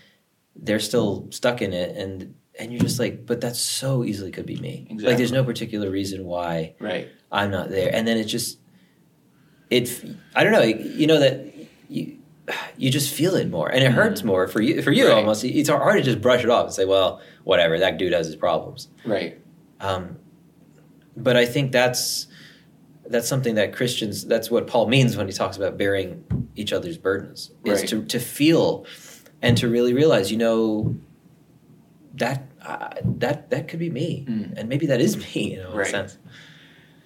they're 0.62 0.80
still 0.80 1.26
stuck 1.30 1.62
in 1.62 1.72
it 1.72 1.96
and 1.96 2.34
and 2.58 2.72
you're 2.72 2.80
just 2.80 2.98
like 2.98 3.26
but 3.26 3.40
that 3.42 3.54
so 3.56 4.02
easily 4.04 4.30
could 4.30 4.46
be 4.46 4.56
me 4.56 4.86
like 5.00 5.16
there's 5.18 5.32
no 5.32 5.44
particular 5.44 5.90
reason 5.90 6.24
why 6.24 6.74
right 6.80 7.08
i'm 7.30 7.50
not 7.50 7.68
there 7.68 7.94
and 7.94 8.06
then 8.08 8.16
it 8.16 8.24
just 8.24 8.58
it 9.70 10.02
i 10.34 10.42
don't 10.42 10.52
know 10.52 10.62
you 10.62 11.06
know 11.06 11.18
that 11.20 11.52
you 11.88 12.16
you 12.76 12.90
just 12.90 13.12
feel 13.12 13.34
it 13.34 13.50
more, 13.50 13.68
and 13.68 13.82
it 13.82 13.90
hurts 13.90 14.22
more 14.22 14.46
for 14.46 14.60
you. 14.60 14.80
For 14.80 14.92
you, 14.92 15.02
Mm-hmm. 15.02 15.12
Right. 15.12 15.18
almost, 15.18 15.42
it's 15.42 15.68
hard 15.68 15.96
to 15.96 16.02
just 16.04 16.20
brush 16.20 16.44
it 16.44 16.48
off 16.48 16.66
and 16.66 16.72
say, 16.72 16.84
"Well, 16.84 17.20
whatever. 17.42 17.76
That 17.80 17.98
dude 17.98 18.12
has 18.12 18.26
his 18.26 18.36
problems." 18.36 18.86
Right. 19.04 19.40
Um, 19.80 20.18
but 21.16 21.36
I 21.36 21.44
think 21.44 21.72
that's 21.72 22.28
that's 23.08 23.26
something 23.26 23.56
that 23.56 23.72
Christians. 23.74 24.24
That's 24.24 24.48
what 24.48 24.68
Paul 24.68 24.86
means 24.86 25.16
when 25.16 25.26
he 25.26 25.32
talks 25.32 25.56
about 25.56 25.76
bearing 25.76 26.24
each 26.54 26.72
other's 26.72 26.98
burdens. 26.98 27.50
Is 27.64 27.82
to 27.90 28.04
to 28.04 28.20
feel 28.20 28.86
and 29.42 29.56
to 29.58 29.68
really 29.68 29.92
realize, 29.94 30.30
you 30.30 30.38
know, 30.38 30.94
that 32.14 32.44
uh, 32.62 32.88
that 33.04 33.50
that 33.50 33.68
could 33.68 33.78
be 33.78 33.90
me, 33.90 34.24
Mm. 34.28 34.54
and 34.58 34.68
maybe 34.68 34.86
that 34.86 35.00
is 35.00 35.16
me. 35.34 35.52
You 35.52 35.58
know, 35.62 35.70
in 35.72 35.76
Right. 35.76 35.86
a 35.86 35.90
sense. 35.90 36.18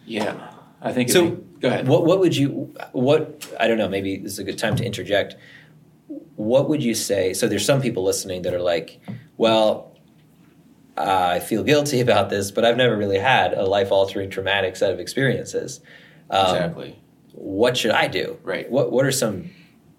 Yeah. 0.07 0.51
I 0.83 0.93
think. 0.93 1.11
So, 1.11 1.27
it, 1.27 1.61
go 1.61 1.69
ahead. 1.69 1.89
What 1.89 2.05
what 2.07 2.21
would 2.21 2.37
you 2.37 2.75
what 2.93 3.47
I 3.59 3.69
don't 3.69 3.77
know, 3.79 3.89
maybe 3.89 4.17
this 4.17 4.33
is 4.33 4.39
a 4.39 4.45
good 4.45 4.59
time 4.59 4.77
to 4.77 4.85
interject. 4.85 5.37
What 6.37 6.69
would 6.71 6.83
you 6.83 6.95
say? 6.95 7.35
So 7.35 7.47
there's 7.47 7.65
some 7.67 7.83
people 7.83 8.03
listening 8.03 8.43
that 8.43 8.55
are 8.55 8.63
like, 8.63 8.99
well, 9.37 9.95
I 10.97 11.39
feel 11.39 11.63
guilty 11.63 12.01
about 12.01 12.31
this, 12.31 12.51
but 12.51 12.65
I've 12.65 12.77
never 12.79 12.97
really 12.97 13.19
had 13.19 13.53
a 13.53 13.65
life 13.65 13.93
altering 13.93 14.31
traumatic 14.31 14.75
set 14.77 14.91
of 14.93 14.99
experiences. 15.01 15.81
Um, 16.31 16.47
exactly. 16.57 16.99
What 17.33 17.77
should 17.77 17.91
I 17.93 18.09
do? 18.09 18.39
Right. 18.43 18.71
What 18.71 18.91
what 18.91 19.05
are 19.05 19.13
some 19.13 19.51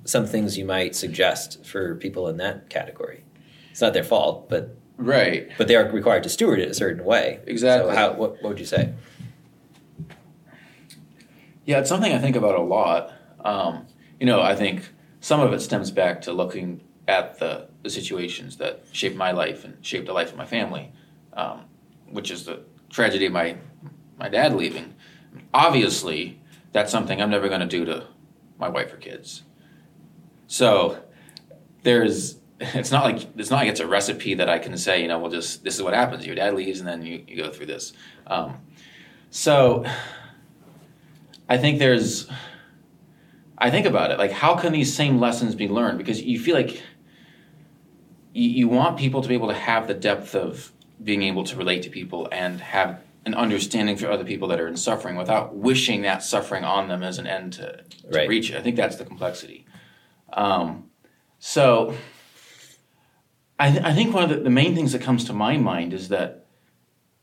some 0.04 0.26
things 0.26 0.58
you 0.58 0.66
might 0.66 0.96
suggest 0.96 1.66
for 1.66 1.96
people 1.96 2.28
in 2.28 2.38
that 2.38 2.70
category? 2.70 3.24
It's 3.72 3.82
not 3.82 3.94
their 3.94 4.04
fault, 4.04 4.50
but 4.50 4.76
Right. 4.98 5.50
but 5.58 5.68
they 5.68 5.76
are 5.76 5.90
required 5.90 6.24
to 6.24 6.30
steward 6.30 6.60
it 6.60 6.70
a 6.70 6.74
certain 6.74 7.04
way. 7.04 7.40
Exactly. 7.48 7.92
So 7.92 7.96
how 7.96 8.14
what, 8.14 8.34
what 8.42 8.50
would 8.50 8.60
you 8.60 8.66
say? 8.66 8.94
Yeah, 11.66 11.80
it's 11.80 11.90
something 11.90 12.12
I 12.14 12.18
think 12.20 12.36
about 12.36 12.56
a 12.56 12.62
lot. 12.62 13.14
Um, 13.44 13.88
you 14.20 14.26
know, 14.26 14.42
I 14.42 14.56
think 14.56 14.90
some 15.20 15.40
of 15.40 15.54
it 15.54 15.62
stems 15.62 15.92
back 15.92 16.22
to 16.24 16.34
looking 16.34 16.82
at 17.08 17.40
the, 17.40 17.70
the 17.84 17.90
situations 17.90 18.58
that 18.58 18.84
shaped 18.92 19.16
my 19.16 19.32
life 19.32 19.64
and 19.64 19.84
shaped 19.86 20.08
the 20.08 20.14
life 20.14 20.32
of 20.32 20.38
my 20.38 20.46
family, 20.46 20.92
um, 21.34 21.66
which 22.10 22.32
is 22.32 22.46
the 22.46 22.62
tragedy 22.90 23.26
of 23.26 23.34
my 23.34 23.58
my 24.18 24.30
dad 24.30 24.54
leaving. 24.56 24.94
Obviously, 25.54 26.40
that's 26.74 26.92
something 26.92 27.22
I'm 27.22 27.32
never 27.32 27.48
going 27.48 27.62
to 27.62 27.66
do 27.68 27.86
to 27.86 28.06
my 28.60 28.70
wife 28.70 28.94
or 28.94 28.98
kids. 28.98 29.44
So 30.52 30.98
there's 31.84 32.36
it's 32.60 32.92
not 32.92 33.06
like 33.06 33.26
it's 33.38 33.50
not 33.50 33.58
like 33.58 33.70
it's 33.70 33.80
a 33.80 33.88
recipe 33.88 34.34
that 34.34 34.50
I 34.50 34.60
can 34.60 34.78
say, 34.78 35.02
you 35.02 35.08
know, 35.08 35.18
well 35.18 35.32
just 35.32 35.64
this 35.64 35.76
is 35.76 35.82
what 35.82 35.94
happens. 35.94 36.26
Your 36.26 36.36
dad 36.36 36.54
leaves 36.56 36.80
and 36.80 36.88
then 36.88 37.06
you, 37.06 37.24
you 37.26 37.38
go 37.38 37.50
through 37.50 37.68
this. 37.68 37.94
Um, 38.28 38.58
so 39.30 39.86
I 41.48 41.58
think 41.58 41.80
there's 41.80 42.30
I 43.58 43.72
think 43.72 43.86
about 43.86 44.12
it 44.12 44.18
like 44.20 44.32
how 44.32 44.56
can 44.56 44.74
these 44.74 44.94
same 44.94 45.20
lessons 45.22 45.56
be 45.56 45.70
learned 45.70 45.98
because 45.98 46.22
you 46.22 46.38
feel 46.38 46.56
like 46.56 46.82
you, 48.34 48.50
you 48.50 48.68
want 48.68 48.98
people 48.98 49.22
to 49.22 49.30
be 49.30 49.34
able 49.36 49.48
to 49.48 49.54
have 49.54 49.88
the 49.88 49.94
depth 49.94 50.36
of 50.36 50.74
being 51.02 51.24
able 51.24 51.46
to 51.46 51.56
relate 51.56 51.84
to 51.84 51.90
people 51.90 52.28
and 52.34 52.60
have 52.60 53.02
an 53.26 53.36
understanding 53.36 53.96
for 53.96 54.12
other 54.12 54.26
people 54.26 54.50
that 54.50 54.60
are 54.60 54.68
in 54.68 54.76
suffering 54.76 55.16
without 55.16 55.56
wishing 55.56 56.02
that 56.02 56.24
suffering 56.24 56.66
on 56.66 56.90
them 56.90 57.04
as 57.04 57.20
an 57.20 57.28
end 57.28 57.54
to, 57.54 57.84
to 57.84 58.08
Right. 58.10 58.28
reach 58.28 58.50
it. 58.52 58.58
I 58.58 58.62
think 58.62 58.76
that's 58.76 58.98
the 58.98 59.06
complexity. 59.06 59.66
Um, 60.34 60.90
so 61.40 61.96
I, 63.60 63.72
th- 63.72 63.84
I 63.84 63.94
think 63.94 64.14
one 64.14 64.24
of 64.24 64.30
the, 64.30 64.38
the 64.38 64.50
main 64.50 64.76
things 64.76 64.92
that 64.92 65.02
comes 65.02 65.24
to 65.26 65.34
my 65.34 65.58
mind 65.58 65.94
is 65.94 66.10
that 66.10 66.46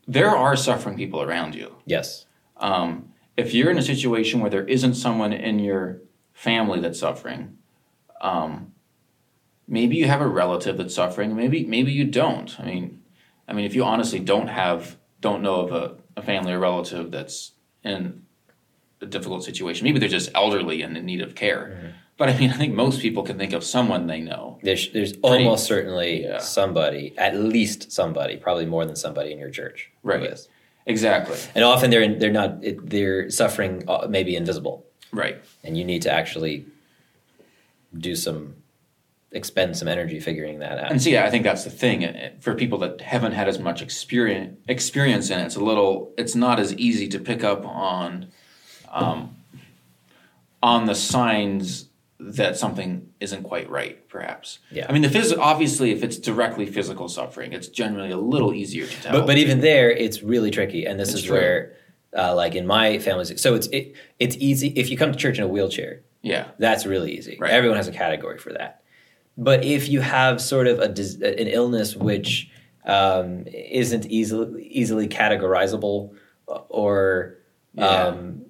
there 0.07 0.29
are 0.29 0.55
suffering 0.55 0.97
people 0.97 1.21
around 1.21 1.55
you. 1.55 1.75
Yes. 1.85 2.25
Um, 2.57 3.13
if 3.37 3.53
you're 3.53 3.69
in 3.71 3.77
a 3.77 3.83
situation 3.83 4.39
where 4.39 4.49
there 4.49 4.65
isn't 4.65 4.95
someone 4.95 5.33
in 5.33 5.59
your 5.59 6.01
family 6.33 6.79
that's 6.79 6.99
suffering, 6.99 7.57
um, 8.21 8.73
maybe 9.67 9.95
you 9.95 10.07
have 10.07 10.21
a 10.21 10.27
relative 10.27 10.77
that's 10.77 10.95
suffering. 10.95 11.35
Maybe 11.35 11.65
maybe 11.65 11.91
you 11.91 12.05
don't. 12.05 12.59
I 12.59 12.65
mean, 12.65 13.01
I 13.47 13.53
mean, 13.53 13.65
if 13.65 13.75
you 13.75 13.83
honestly 13.83 14.19
don't 14.19 14.47
have 14.47 14.97
don't 15.21 15.41
know 15.41 15.61
of 15.61 15.71
a, 15.71 16.19
a 16.19 16.21
family 16.21 16.53
or 16.53 16.59
relative 16.59 17.11
that's 17.11 17.51
in 17.83 18.23
a 19.01 19.05
difficult 19.05 19.43
situation, 19.43 19.85
maybe 19.85 19.99
they're 19.99 20.09
just 20.09 20.31
elderly 20.33 20.81
and 20.81 20.97
in 20.97 21.05
need 21.05 21.21
of 21.21 21.35
care. 21.35 21.95
But 22.19 22.27
I 22.27 22.37
mean, 22.37 22.51
I 22.51 22.57
think 22.57 22.73
most 22.73 22.99
people 22.99 23.23
can 23.23 23.37
think 23.37 23.53
of 23.53 23.63
someone 23.63 24.07
they 24.07 24.19
know. 24.19 24.59
There's, 24.61 24.91
there's 24.91 25.13
almost 25.21 25.65
certainly 25.65 26.23
yeah. 26.23 26.39
somebody, 26.39 27.17
at 27.17 27.37
least 27.37 27.93
somebody, 27.93 28.35
probably 28.35 28.65
more 28.65 28.85
than 28.85 28.97
somebody 28.97 29.31
in 29.31 29.39
your 29.39 29.49
church. 29.49 29.89
Right. 30.03 30.37
Exactly. 30.85 31.37
And 31.55 31.63
often 31.63 31.91
they're 31.91 32.15
they're 32.15 32.31
not 32.31 32.61
they're 32.61 33.29
suffering 33.29 33.83
uh, 33.87 34.07
maybe 34.09 34.35
invisible, 34.35 34.85
Right. 35.13 35.37
and 35.63 35.77
you 35.77 35.85
need 35.85 36.01
to 36.01 36.11
actually 36.11 36.65
do 37.97 38.15
some 38.15 38.55
expend 39.31 39.77
some 39.77 39.87
energy 39.87 40.19
figuring 40.19 40.59
that 40.59 40.79
out. 40.79 40.91
And 40.91 41.01
see, 41.01 41.17
I 41.17 41.29
think 41.29 41.43
that's 41.43 41.63
the 41.63 41.69
thing 41.69 42.31
for 42.41 42.55
people 42.55 42.79
that 42.79 42.99
haven't 43.01 43.33
had 43.33 43.47
as 43.47 43.59
much 43.59 43.81
experience 43.81 44.57
experience 44.67 45.29
in 45.29 45.39
it. 45.39 45.45
It's 45.45 45.55
a 45.55 45.63
little, 45.63 46.11
it's 46.17 46.35
not 46.35 46.59
as 46.59 46.73
easy 46.73 47.07
to 47.09 47.19
pick 47.19 47.43
up 47.43 47.65
on, 47.65 48.27
um, 48.91 49.35
on 50.63 50.85
the 50.85 50.95
signs 50.95 51.88
that 52.19 52.57
something 52.57 53.07
isn't 53.19 53.43
quite 53.43 53.69
right. 53.69 54.07
Perhaps. 54.09 54.59
Yeah. 54.71 54.85
I 54.89 54.91
mean, 54.91 55.01
the 55.01 55.07
phys- 55.07 55.37
obviously, 55.37 55.91
if 55.91 56.03
it's 56.03 56.17
directly 56.17 56.65
physical 56.65 57.07
suffering, 57.07 57.53
it's 57.53 57.67
generally 57.69 58.11
a 58.11 58.17
little 58.17 58.53
easier 58.53 58.85
to 58.85 59.01
tell. 59.01 59.11
But 59.13 59.25
but 59.25 59.37
even 59.37 59.61
there, 59.61 59.89
it's 59.89 60.21
really 60.21 60.51
tricky, 60.51 60.85
and 60.85 60.99
this 60.99 61.09
It's 61.09 61.19
is 61.19 61.23
true. 61.25 61.37
where, 61.37 61.75
uh, 62.17 62.35
like 62.35 62.55
in 62.55 62.65
my 62.67 62.99
family, 62.99 63.23
so 63.25 63.55
it's 63.55 63.67
it, 63.67 63.93
it's 64.19 64.35
easy 64.37 64.67
if 64.75 64.89
you 64.89 64.97
come 64.97 65.11
to 65.11 65.17
church 65.17 65.37
in 65.37 65.43
a 65.43 65.47
wheelchair. 65.47 66.01
yeah, 66.21 66.49
That's 66.57 66.85
really 66.85 67.17
easy. 67.17 67.37
Right. 67.39 67.51
Everyone 67.51 67.77
has 67.77 67.87
a 67.87 67.91
category 67.93 68.37
for 68.37 68.51
that. 68.53 68.81
But 69.37 69.63
if 69.63 69.87
you 69.87 70.01
have 70.01 70.41
sort 70.41 70.67
of 70.67 70.79
a 70.79 70.83
an 71.39 71.47
illness 71.47 71.95
which 71.95 72.51
um, 72.85 73.45
isn't 73.47 74.05
easily 74.07 74.63
easily 74.67 75.07
categorizable 75.07 76.13
or 76.47 77.37
um, 77.77 78.41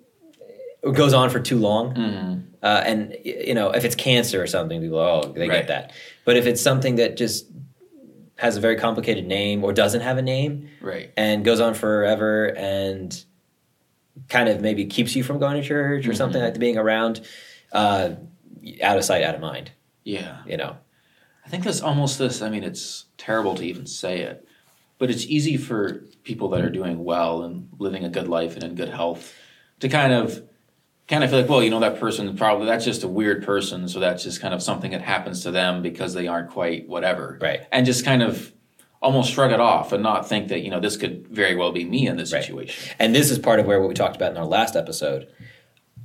goes 0.94 1.14
on 1.14 1.30
for 1.30 1.40
too 1.40 1.58
long, 1.58 1.94
Mhm. 1.94 2.44
uh, 2.64 2.84
and 2.86 3.16
you 3.24 3.54
know 3.54 3.72
if 3.72 3.84
it's 3.86 3.96
cancer 3.96 4.42
or 4.42 4.48
something, 4.48 4.80
people 4.82 4.98
oh 5.00 5.32
they 5.36 5.48
Right. 5.48 5.60
get 5.60 5.68
that. 5.68 5.92
But 6.26 6.38
if 6.38 6.46
it's 6.46 6.62
something 6.62 6.96
that 6.96 7.18
just 7.18 7.48
has 8.38 8.56
a 8.56 8.62
very 8.62 8.78
complicated 8.78 9.26
name 9.28 9.64
or 9.64 9.74
doesn't 9.74 10.02
have 10.02 10.18
a 10.18 10.22
name 10.22 10.70
right, 10.82 11.12
and 11.18 11.44
goes 11.44 11.60
on 11.60 11.74
forever 11.74 12.56
and 12.58 13.24
kind 14.30 14.48
of 14.48 14.62
maybe 14.62 14.86
keeps 14.86 15.16
you 15.16 15.24
from 15.24 15.40
going 15.40 15.62
to 15.62 15.68
church 15.68 16.08
or 16.08 16.14
something 16.14 16.42
like 16.42 16.58
being 16.60 16.78
around 16.78 17.20
uh, 17.74 18.12
out 18.82 18.98
of 18.98 19.04
sight 19.04 19.24
out 19.24 19.36
of 19.36 19.42
mind 19.42 19.72
yeah. 20.04 20.38
you 20.48 20.56
know 20.58 20.76
I 21.46 21.50
think 21.50 21.64
that's 21.64 21.82
almost 21.82 22.20
this. 22.20 22.44
I 22.44 22.50
mean, 22.50 22.64
it's 22.64 23.06
terrible 23.18 23.56
to 23.56 23.64
even 23.66 23.88
say 23.88 24.20
it, 24.20 24.46
but 25.00 25.10
it's 25.10 25.26
easy 25.26 25.58
for 25.58 26.04
people 26.24 26.48
that 26.50 26.64
are 26.64 26.70
doing 26.70 27.04
well 27.04 27.42
and 27.42 27.70
living 27.80 28.04
a 28.04 28.10
good 28.10 28.28
life 28.28 28.54
and 28.54 28.64
in 28.64 28.76
good 28.76 28.90
health 28.90 29.34
to 29.80 29.90
kind 29.90 30.14
of, 30.14 30.44
kind 31.10 31.24
of 31.24 31.30
feel 31.30 31.40
like, 31.42 31.50
well, 31.50 31.64
you 31.64 31.70
know, 31.72 31.80
that 31.80 32.00
person 32.00 32.36
probably 32.38 32.66
that's 32.68 32.86
just 32.86 33.04
a 33.04 33.08
weird 33.08 33.44
person, 33.44 33.88
so 33.88 34.00
that's 34.00 34.24
just 34.24 34.40
kind 34.42 34.54
of 34.54 34.62
something 34.62 34.92
that 34.92 35.02
happens 35.02 35.42
to 35.44 35.52
them 35.52 35.82
because 35.82 36.14
they 36.14 36.28
aren't 36.28 36.50
quite 36.52 36.88
whatever, 36.88 37.38
Right. 37.42 37.62
And 37.72 37.86
just 37.86 38.06
kind 38.06 38.22
of 38.22 38.54
almost 39.02 39.32
shrug 39.32 39.52
it 39.52 39.60
off 39.62 39.92
and 39.94 40.04
not 40.04 40.28
think 40.28 40.50
that 40.50 40.60
you 40.60 40.70
know 40.70 40.80
this 40.82 40.98
could 40.98 41.26
very 41.30 41.56
well 41.56 41.72
be 41.72 41.86
me 41.86 42.06
in 42.08 42.18
this 42.18 42.34
Right. 42.34 42.44
situation. 42.44 42.96
and 43.00 43.16
this 43.16 43.32
is 43.32 43.40
part 43.40 43.60
of 43.60 43.66
where 43.66 43.80
what 43.80 43.88
we 43.90 43.96
talked 43.96 44.16
about 44.18 44.32
in 44.32 44.38
our 44.38 44.46
last 44.46 44.76
episode 44.76 45.28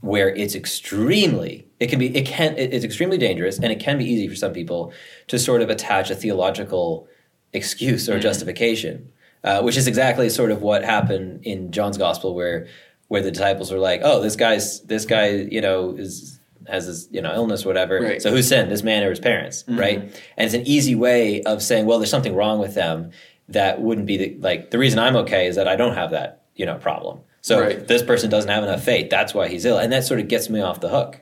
where 0.00 0.28
it's 0.28 0.54
extremely 0.54 1.66
it 1.80 1.88
can 1.88 1.98
be 1.98 2.14
it 2.16 2.24
can 2.26 2.54
it's 2.56 2.84
extremely 2.84 3.18
dangerous 3.18 3.58
and 3.58 3.72
it 3.72 3.80
can 3.80 3.98
be 3.98 4.04
easy 4.04 4.28
for 4.28 4.36
some 4.36 4.52
people 4.52 4.92
to 5.26 5.38
sort 5.38 5.60
of 5.60 5.70
attach 5.70 6.08
a 6.10 6.14
theological 6.14 7.08
excuse 7.52 8.08
or 8.08 8.20
justification 8.20 9.10
uh, 9.42 9.60
which 9.62 9.76
is 9.76 9.86
exactly 9.88 10.28
sort 10.30 10.50
of 10.52 10.62
what 10.62 10.84
happened 10.84 11.40
in 11.44 11.72
john's 11.72 11.98
gospel 11.98 12.32
where 12.34 12.66
where 13.14 13.22
the 13.22 13.30
disciples 13.30 13.70
were 13.70 13.78
like 13.78 14.00
oh 14.02 14.20
this 14.20 14.34
guy's 14.34 14.80
this 14.82 15.04
guy 15.06 15.26
you 15.28 15.60
know 15.60 15.90
is 16.04 16.40
has 16.66 16.86
this 16.88 17.06
you 17.12 17.22
know 17.22 17.32
illness 17.34 17.64
or 17.64 17.68
whatever 17.68 18.00
Right. 18.00 18.20
so 18.20 18.30
who's 18.32 18.48
sinned 18.48 18.70
this 18.72 18.82
man 18.82 19.04
or 19.04 19.10
his 19.10 19.20
parents 19.20 19.64
right 19.68 19.98
and 20.36 20.44
it's 20.46 20.54
an 20.54 20.66
easy 20.66 20.96
way 20.96 21.42
of 21.42 21.62
saying 21.62 21.86
well 21.86 21.98
there's 22.00 22.10
something 22.10 22.34
wrong 22.34 22.58
with 22.58 22.74
them 22.74 23.10
that 23.48 23.80
wouldn't 23.80 24.06
be 24.08 24.16
the, 24.16 24.28
like 24.48 24.70
the 24.72 24.78
reason 24.78 24.98
i'm 24.98 25.14
okay 25.16 25.46
is 25.46 25.54
that 25.56 25.68
i 25.68 25.76
don't 25.76 25.94
have 25.94 26.10
that 26.10 26.42
you 26.56 26.66
know 26.66 26.76
problem 26.76 27.20
so 27.40 27.60
Right. 27.60 27.86
this 27.86 28.02
person 28.02 28.30
doesn't 28.30 28.50
have 28.50 28.64
enough 28.64 28.82
faith 28.82 29.10
that's 29.10 29.32
why 29.32 29.46
he's 29.48 29.64
ill 29.64 29.78
and 29.78 29.92
that 29.92 30.02
sort 30.04 30.18
of 30.20 30.26
gets 30.28 30.48
me 30.50 30.60
off 30.60 30.80
the 30.80 30.88
hook 30.88 31.20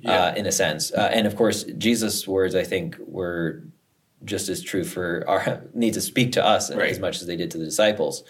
Yeah. 0.00 0.26
uh, 0.26 0.34
in 0.40 0.46
a 0.46 0.52
sense 0.52 0.82
uh, 0.92 1.10
and 1.16 1.26
of 1.26 1.34
course 1.36 1.64
jesus 1.76 2.26
words 2.26 2.54
i 2.54 2.64
think 2.72 2.96
were 3.18 3.62
just 4.24 4.48
as 4.48 4.62
true 4.62 4.84
for 4.84 5.24
our 5.28 5.62
need 5.74 5.94
to 5.94 6.00
speak 6.00 6.32
to 6.38 6.42
us 6.54 6.72
Right. 6.74 6.90
as 6.96 7.00
much 7.06 7.20
as 7.20 7.26
they 7.26 7.36
did 7.36 7.50
to 7.50 7.58
the 7.58 7.64
disciples 7.72 8.22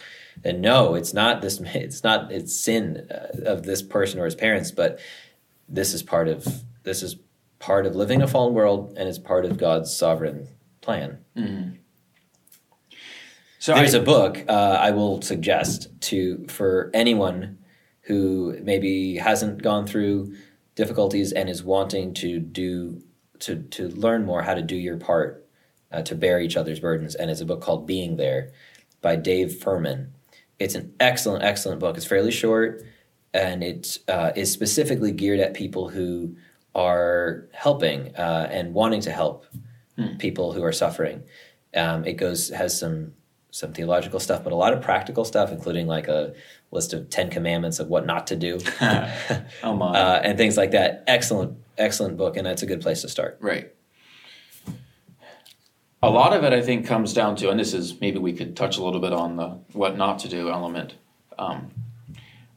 and 0.44 0.60
no 0.60 0.94
it's 0.94 1.12
not 1.14 1.42
this 1.42 1.60
it's 1.74 2.04
not 2.04 2.30
it's 2.32 2.54
sin 2.54 3.06
uh, 3.10 3.50
of 3.50 3.64
this 3.64 3.82
person 3.82 4.20
or 4.20 4.24
his 4.24 4.34
parents 4.34 4.70
but 4.70 4.98
this 5.68 5.94
is 5.94 6.02
part 6.02 6.28
of 6.28 6.46
this 6.84 7.02
is 7.02 7.16
part 7.58 7.86
of 7.86 7.96
living 7.96 8.20
in 8.20 8.22
a 8.22 8.28
fallen 8.28 8.54
world 8.54 8.94
and 8.96 9.08
it's 9.08 9.18
part 9.18 9.44
of 9.44 9.56
god's 9.56 9.94
sovereign 9.94 10.48
plan 10.80 11.18
So 13.58 13.74
there's 13.74 13.94
I, 13.94 13.98
a 13.98 14.02
book 14.02 14.44
uh, 14.48 14.78
I 14.80 14.92
will 14.92 15.22
suggest 15.22 15.88
to 16.02 16.46
for 16.48 16.90
anyone 16.94 17.58
who 18.02 18.56
maybe 18.62 19.16
hasn't 19.16 19.62
gone 19.62 19.86
through 19.86 20.36
difficulties 20.76 21.32
and 21.32 21.48
is 21.48 21.64
wanting 21.64 22.14
to 22.14 22.38
do 22.38 23.02
to 23.40 23.62
to 23.62 23.88
learn 23.88 24.24
more 24.24 24.42
how 24.42 24.54
to 24.54 24.62
do 24.62 24.76
your 24.76 24.96
part 24.96 25.46
uh, 25.90 26.02
to 26.02 26.14
bear 26.14 26.40
each 26.40 26.56
other's 26.56 26.80
burdens, 26.80 27.14
and 27.14 27.30
it's 27.30 27.40
a 27.40 27.46
book 27.46 27.60
called 27.60 27.86
Being 27.86 28.16
There 28.16 28.52
by 29.00 29.16
Dave 29.16 29.56
Furman. 29.56 30.12
It's 30.58 30.74
an 30.74 30.94
excellent, 31.00 31.44
excellent 31.44 31.80
book. 31.80 31.96
It's 31.96 32.06
fairly 32.06 32.30
short, 32.30 32.84
and 33.34 33.62
it 33.62 33.98
uh, 34.08 34.32
is 34.34 34.50
specifically 34.50 35.12
geared 35.12 35.40
at 35.40 35.54
people 35.54 35.88
who 35.88 36.36
are 36.74 37.48
helping 37.52 38.14
uh, 38.16 38.48
and 38.50 38.74
wanting 38.74 39.00
to 39.02 39.10
help 39.10 39.46
people 40.18 40.52
who 40.52 40.62
are 40.62 40.72
suffering. 40.72 41.22
Um, 41.74 42.04
it 42.04 42.14
goes 42.14 42.50
has 42.50 42.78
some 42.78 43.12
some 43.50 43.72
theological 43.72 44.20
stuff, 44.20 44.44
but 44.44 44.52
a 44.52 44.56
lot 44.56 44.74
of 44.74 44.82
practical 44.82 45.24
stuff, 45.24 45.50
including 45.50 45.86
like 45.86 46.08
a 46.08 46.34
list 46.70 46.92
of 46.92 47.08
Ten 47.08 47.30
Commandments 47.30 47.78
of 47.78 47.88
what 47.88 48.04
not 48.04 48.26
to 48.26 48.36
do, 48.36 48.58
oh 49.62 49.74
my. 49.74 49.98
uh, 49.98 50.20
and 50.22 50.36
things 50.36 50.58
like 50.58 50.72
that. 50.72 51.04
Excellent, 51.06 51.56
excellent 51.78 52.18
book, 52.18 52.36
and 52.36 52.46
that's 52.46 52.62
a 52.62 52.66
good 52.66 52.82
place 52.82 53.00
to 53.02 53.08
start. 53.08 53.38
Right. 53.40 53.72
A 56.02 56.10
lot 56.10 56.32
of 56.32 56.44
it, 56.44 56.52
I 56.52 56.60
think, 56.60 56.86
comes 56.86 57.14
down 57.14 57.36
to, 57.36 57.50
and 57.50 57.58
this 57.58 57.72
is 57.72 58.00
maybe 58.00 58.18
we 58.18 58.32
could 58.32 58.54
touch 58.56 58.76
a 58.76 58.84
little 58.84 59.00
bit 59.00 59.12
on 59.12 59.36
the 59.36 59.58
what 59.72 59.96
not 59.96 60.18
to 60.20 60.28
do 60.28 60.50
element. 60.50 60.94
Um, 61.38 61.70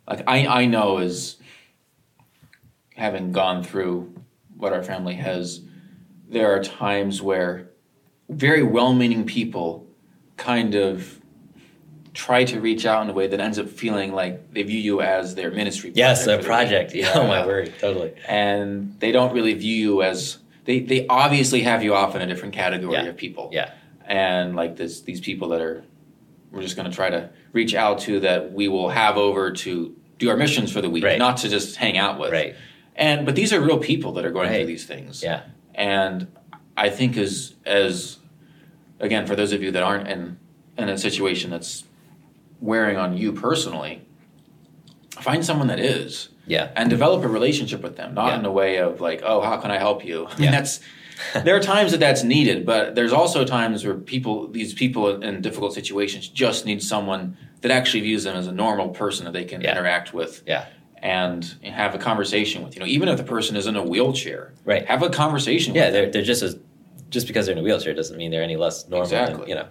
like 0.08 0.24
I, 0.28 0.46
I 0.46 0.66
know 0.66 0.98
is 0.98 1.38
having 2.96 3.32
gone 3.32 3.64
through 3.64 4.14
what 4.58 4.74
our 4.74 4.84
family 4.84 5.16
has, 5.16 5.62
there 6.28 6.54
are 6.54 6.62
times 6.62 7.22
where 7.22 7.70
very 8.28 8.62
well-meaning 8.62 9.26
people 9.26 9.88
kind 10.36 10.76
of 10.76 11.20
try 12.14 12.44
to 12.44 12.60
reach 12.60 12.86
out 12.86 13.04
in 13.04 13.10
a 13.10 13.14
way 13.14 13.28
that 13.28 13.40
ends 13.40 13.58
up 13.58 13.70
feeling 13.70 14.14
like 14.14 14.54
they 14.54 14.64
view 14.64 14.80
you 14.80 15.02
as 15.02 15.36
their 15.36 15.52
ministry. 15.52 15.92
Yes, 15.96 16.26
project 16.26 16.44
a 16.44 16.46
project. 16.46 16.92
Yeah, 16.96 17.12
oh 17.16 17.28
my 17.28 17.46
word, 17.46 17.74
totally. 17.80 18.14
and 18.28 19.00
they 19.00 19.12
don't 19.12 19.34
really 19.34 19.54
view 19.54 19.76
you 19.76 20.04
as 20.04 20.40
they, 20.70 20.80
they 20.82 21.08
obviously 21.08 21.62
have 21.64 21.84
you 21.84 21.96
off 21.96 22.16
in 22.16 22.22
a 22.22 22.28
different 22.28 22.54
category 22.54 22.94
Yeah. 22.94 23.06
of 23.06 23.18
people 23.18 23.50
Yeah, 23.52 23.72
and 24.06 24.56
like 24.56 24.76
this 24.76 25.02
these 25.02 25.20
people 25.20 25.50
that 25.50 25.62
are 25.62 25.84
we're 26.52 26.62
just 26.62 26.76
going 26.76 26.88
to 26.90 26.96
try 26.96 27.10
to 27.10 27.32
reach 27.54 27.74
out 27.74 27.98
to 28.02 28.20
that 28.20 28.54
we 28.54 28.68
will 28.68 28.90
have 28.90 29.18
over 29.18 29.52
to 29.52 29.96
do 30.20 30.30
our 30.30 30.38
missions 30.38 30.72
for 30.72 30.82
the 30.82 30.90
week 30.90 31.04
Right. 31.04 31.18
not 31.18 31.38
to 31.38 31.50
just 31.50 31.76
hang 31.78 31.98
out 31.98 32.20
with 32.20 32.32
right. 32.32 32.56
and 32.96 33.26
but 33.26 33.36
these 33.36 33.52
are 33.52 33.60
real 33.60 33.80
people 33.80 34.12
that 34.14 34.26
are 34.26 34.32
going 34.32 34.50
Right. 34.50 34.58
through 34.60 34.68
these 34.68 34.86
things 34.86 35.24
Yeah, 35.24 35.42
and 35.74 36.28
i 36.78 36.88
think 36.92 37.18
as 37.18 37.56
as 37.66 38.18
again 39.00 39.26
for 39.26 39.36
those 39.36 39.52
of 39.54 39.64
you 39.64 39.72
that 39.72 39.82
aren't 39.82 40.08
in 40.08 40.38
in 40.78 40.88
a 40.88 41.00
situation 41.00 41.50
that's 41.50 41.84
wearing 42.62 42.96
on 42.96 43.18
you 43.18 43.34
personally 43.34 44.04
find 45.20 45.44
someone 45.44 45.66
that 45.68 45.80
is 45.80 46.30
yeah, 46.50 46.72
and 46.76 46.90
develop 46.90 47.24
a 47.24 47.28
relationship 47.28 47.82
with 47.82 47.96
them, 47.96 48.14
not 48.14 48.28
Yeah. 48.28 48.40
in 48.40 48.46
a 48.46 48.52
way 48.52 48.78
of 48.78 49.00
like, 49.00 49.22
oh, 49.24 49.40
how 49.42 49.58
can 49.58 49.72
I 49.72 49.78
help 49.78 50.04
you? 50.06 50.26
I 50.32 50.36
mean, 50.36 50.44
Yeah. 50.46 50.52
that's 50.52 50.80
there 51.44 51.56
are 51.56 51.60
times 51.60 51.92
that 51.92 52.00
that's 52.00 52.24
needed, 52.24 52.66
but 52.66 52.96
there's 52.96 53.12
also 53.14 53.44
times 53.44 53.84
where 53.86 53.96
people, 53.96 54.48
these 54.48 54.74
people 54.74 55.22
in 55.22 55.42
difficult 55.42 55.74
situations, 55.74 56.28
just 56.30 56.66
need 56.66 56.82
someone 56.82 57.36
that 57.62 57.72
actually 57.72 58.02
views 58.02 58.24
them 58.24 58.36
as 58.38 58.48
a 58.48 58.54
normal 58.54 58.90
person 58.90 59.26
that 59.26 59.34
they 59.34 59.44
can 59.44 59.60
Yeah. 59.62 59.72
interact 59.74 60.14
with 60.14 60.44
yeah, 60.48 60.66
and 61.02 61.44
have 61.64 61.94
a 61.94 61.98
conversation 61.98 62.64
with. 62.64 62.74
You 62.76 62.80
know, 62.82 62.86
even 62.88 63.10
if 63.10 63.18
the 63.18 63.24
person 63.36 63.56
is 63.58 63.68
in 63.68 63.76
a 63.76 63.84
wheelchair, 63.84 64.54
Right. 64.66 64.86
Have 64.88 65.04
a 65.04 65.10
conversation. 65.10 65.76
yeah. 65.76 65.86
with 65.86 65.94
They're 65.94 66.10
they're 66.12 66.30
just 66.34 66.42
as 66.42 66.56
just 67.10 67.28
because 67.28 67.46
they're 67.46 67.54
in 67.58 67.60
a 67.60 67.64
wheelchair 67.70 67.94
doesn't 67.94 68.18
mean 68.18 68.32
they're 68.32 68.44
any 68.52 68.56
less 68.56 68.88
normal. 68.88 69.10
than, 69.10 69.22
Exactly. 69.24 69.50
you 69.50 69.56
know. 69.56 69.68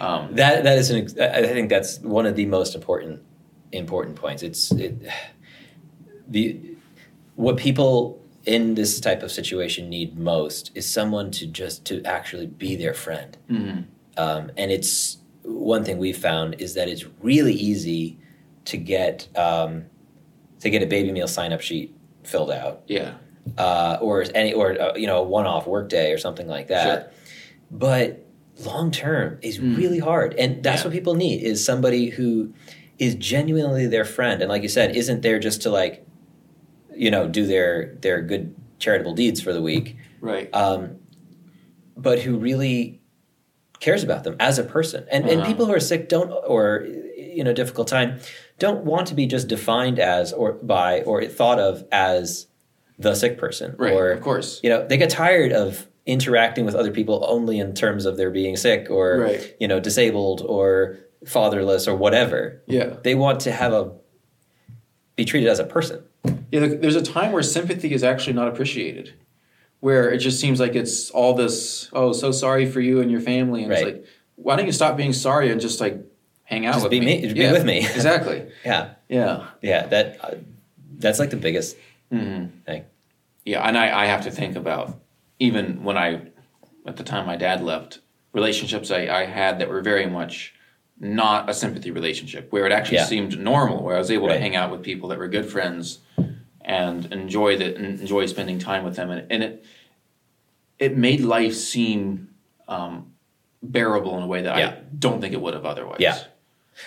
Um, 0.00 0.34
That 0.34 0.64
that 0.64 0.78
is 0.78 0.90
an. 0.90 1.06
I 1.20 1.40
I 1.40 1.46
think 1.46 1.68
that's 1.70 2.00
one 2.00 2.26
of 2.26 2.34
the 2.34 2.46
most 2.46 2.74
important 2.74 3.20
important 3.72 4.16
points. 4.16 4.42
It's 4.42 4.72
it, 4.72 4.94
the 6.28 6.58
what 7.36 7.56
people 7.56 8.20
in 8.44 8.74
this 8.74 9.00
type 9.00 9.22
of 9.22 9.30
situation 9.30 9.88
need 9.90 10.18
most 10.18 10.70
is 10.74 10.86
someone 10.86 11.30
to 11.30 11.46
just 11.46 11.84
to 11.84 12.02
actually 12.04 12.46
be 12.46 12.76
their 12.76 12.94
friend. 12.94 13.36
mhm. 13.50 13.84
Um, 14.16 14.50
and 14.56 14.72
it's 14.72 15.18
one 15.44 15.84
thing 15.84 15.98
we've 15.98 16.16
found 16.18 16.56
is 16.60 16.74
that 16.74 16.88
it's 16.88 17.04
really 17.22 17.54
easy 17.54 18.18
to 18.64 18.76
get 18.76 19.28
um, 19.36 19.84
to 20.60 20.70
get 20.70 20.82
a 20.82 20.86
baby 20.86 21.12
meal 21.12 21.28
sign 21.28 21.52
up 21.52 21.60
sheet 21.60 21.94
filled 22.24 22.50
out 22.50 22.82
Yeah, 22.88 23.14
uh, 23.56 23.96
or 24.00 24.24
any 24.34 24.52
or 24.52 24.80
uh, 24.80 24.94
you 24.96 25.06
know 25.06 25.18
a 25.18 25.22
one-off 25.22 25.66
workday 25.66 26.12
or 26.12 26.18
something 26.18 26.48
like 26.48 26.66
that. 26.68 27.12
But 27.70 28.24
long 28.64 28.90
term 28.90 29.38
is 29.42 29.58
Mm. 29.58 29.76
really 29.76 29.98
hard, 30.00 30.34
and 30.34 30.62
that's 30.64 30.80
Yeah. 30.82 30.88
what 30.88 30.92
people 30.94 31.14
need 31.14 31.42
is 31.42 31.64
somebody 31.64 32.10
who 32.10 32.52
is 32.98 33.14
genuinely 33.14 33.86
their 33.86 34.04
friend, 34.04 34.42
and 34.42 34.48
like 34.50 34.62
you 34.62 34.68
said, 34.68 34.96
isn't 34.96 35.22
there 35.22 35.38
just 35.38 35.62
to 35.62 35.70
like 35.70 36.04
you 36.98 37.10
know 37.10 37.28
do 37.28 37.46
their 37.46 37.96
their 38.00 38.20
good 38.22 38.54
charitable 38.78 39.14
deeds 39.14 39.40
for 39.40 39.52
the 39.52 39.62
week, 39.62 39.96
right. 40.20 40.48
um, 40.54 40.96
but 41.96 42.20
who 42.20 42.38
really 42.38 43.00
cares 43.80 44.02
about 44.04 44.24
them 44.24 44.36
as 44.40 44.58
a 44.58 44.64
person. 44.64 45.06
And 45.10 45.24
and 45.28 45.40
Uh-huh. 45.40 45.48
people 45.50 45.66
who 45.66 45.72
are 45.72 45.80
sick 45.80 46.08
don't 46.08 46.30
or 46.46 46.86
you 47.16 47.44
know 47.44 47.52
difficult 47.52 47.88
time 47.88 48.18
don't 48.58 48.84
want 48.84 49.06
to 49.08 49.14
be 49.14 49.26
just 49.26 49.46
defined 49.48 49.98
as 50.00 50.32
or 50.32 50.52
by 50.54 51.02
or 51.02 51.24
thought 51.26 51.58
of 51.60 51.84
as 51.92 52.46
the 52.98 53.14
sick 53.14 53.38
person 53.38 53.74
Right, 53.78 53.92
or 53.92 54.10
of 54.10 54.20
course. 54.20 54.60
you 54.64 54.70
know 54.70 54.84
they 54.86 54.96
get 54.96 55.10
tired 55.10 55.52
of 55.52 55.86
interacting 56.06 56.64
with 56.64 56.74
other 56.74 56.90
people 56.90 57.24
only 57.28 57.58
in 57.60 57.74
terms 57.74 58.06
of 58.06 58.16
their 58.16 58.30
being 58.30 58.56
sick 58.56 58.88
or 58.90 59.18
Right. 59.18 59.54
you 59.60 59.68
know 59.68 59.78
disabled 59.78 60.42
or 60.44 60.98
fatherless 61.26 61.86
or 61.86 61.94
whatever 61.94 62.62
Yeah. 62.66 62.96
they 63.04 63.14
want 63.14 63.40
to 63.40 63.52
have 63.52 63.72
a 63.72 63.92
be 65.16 65.24
treated 65.24 65.48
as 65.48 65.58
a 65.60 65.64
person 65.64 66.02
Yeah, 66.50 66.60
there's 66.66 66.96
a 66.96 67.02
time 67.02 67.32
where 67.32 67.42
sympathy 67.42 67.92
is 67.92 68.02
actually 68.02 68.32
not 68.32 68.48
appreciated, 68.48 69.12
where 69.80 70.10
it 70.10 70.18
just 70.18 70.40
seems 70.40 70.58
like 70.60 70.74
it's 70.74 71.10
all 71.10 71.34
this, 71.34 71.88
oh, 71.92 72.12
so 72.12 72.32
sorry 72.32 72.64
for 72.66 72.80
you 72.80 73.00
and 73.00 73.10
your 73.10 73.20
family, 73.20 73.62
and 73.62 73.70
Right. 73.70 73.86
it's 73.86 73.96
like, 73.96 74.04
why 74.36 74.56
don't 74.56 74.66
you 74.66 74.72
stop 74.72 74.96
being 74.96 75.12
sorry 75.12 75.50
and 75.50 75.60
just 75.60 75.80
like 75.80 75.98
hang 76.44 76.64
out 76.64 76.74
Just 76.74 76.84
with 76.84 76.90
be 76.90 77.00
me? 77.00 77.06
me- 77.26 77.32
be 77.34 77.52
with 77.52 77.64
me. 77.64 77.78
exactly. 77.94 78.46
yeah 78.64 78.90
Yeah. 79.08 79.46
yeah 79.60 79.86
that 79.88 80.16
uh, 80.24 80.34
that's 80.98 81.18
like 81.18 81.30
the 81.30 81.36
biggest 81.36 81.76
hmm 82.10 82.46
thing 82.64 82.84
Yeah, 83.44 83.66
and 83.68 83.76
I, 83.76 84.04
I 84.04 84.06
have 84.06 84.22
to 84.24 84.30
think 84.30 84.56
about 84.56 84.98
even 85.40 85.84
when 85.84 85.98
I, 85.98 86.22
at 86.86 86.96
the 86.96 87.04
time 87.04 87.26
my 87.26 87.36
dad 87.36 87.62
left, 87.62 88.00
relationships 88.32 88.90
I, 88.90 89.06
I 89.08 89.24
had 89.26 89.58
that 89.58 89.68
were 89.68 89.82
very 89.82 90.06
much 90.06 90.54
not 91.00 91.48
a 91.50 91.54
sympathy 91.54 91.90
relationship, 91.92 92.50
where 92.52 92.64
it 92.66 92.72
actually 92.72 92.96
Yeah. 92.98 93.04
seemed 93.04 93.38
normal, 93.38 93.84
where 93.84 93.94
I 93.94 93.98
was 93.98 94.10
able 94.10 94.28
to 94.28 94.38
hang 94.38 94.56
out 94.56 94.70
with 94.72 94.82
people 94.82 95.08
that 95.10 95.18
were 95.18 95.28
good 95.28 95.46
friends 95.46 95.98
and 96.68 97.10
enjoy 97.12 97.56
that 97.58 97.76
enjoy 97.76 98.26
spending 98.26 98.58
time 98.58 98.84
with 98.84 98.94
them, 98.96 99.10
and, 99.10 99.26
and 99.32 99.42
it 99.42 99.64
it 100.78 100.96
made 100.96 101.20
life 101.20 101.54
seem 101.54 102.28
um, 102.68 103.12
bearable 103.62 104.16
in 104.16 104.22
a 104.22 104.26
way 104.26 104.42
that 104.42 104.56
Yeah. 104.58 104.68
I 104.68 104.74
don't 104.96 105.20
think 105.20 105.32
it 105.34 105.40
would 105.40 105.54
have 105.54 105.64
otherwise. 105.66 105.98
Yeah. 106.00 106.18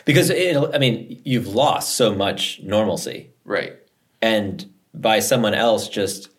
because 0.06 0.30
it, 0.30 0.56
i 0.74 0.78
mean 0.78 1.22
you've 1.26 1.48
lost 1.48 1.98
so 1.98 2.16
much 2.16 2.62
normalcy 2.64 3.32
Right. 3.44 3.74
and 4.22 4.72
by 4.94 5.20
someone 5.20 5.54
else 5.54 5.90
just 5.90 6.30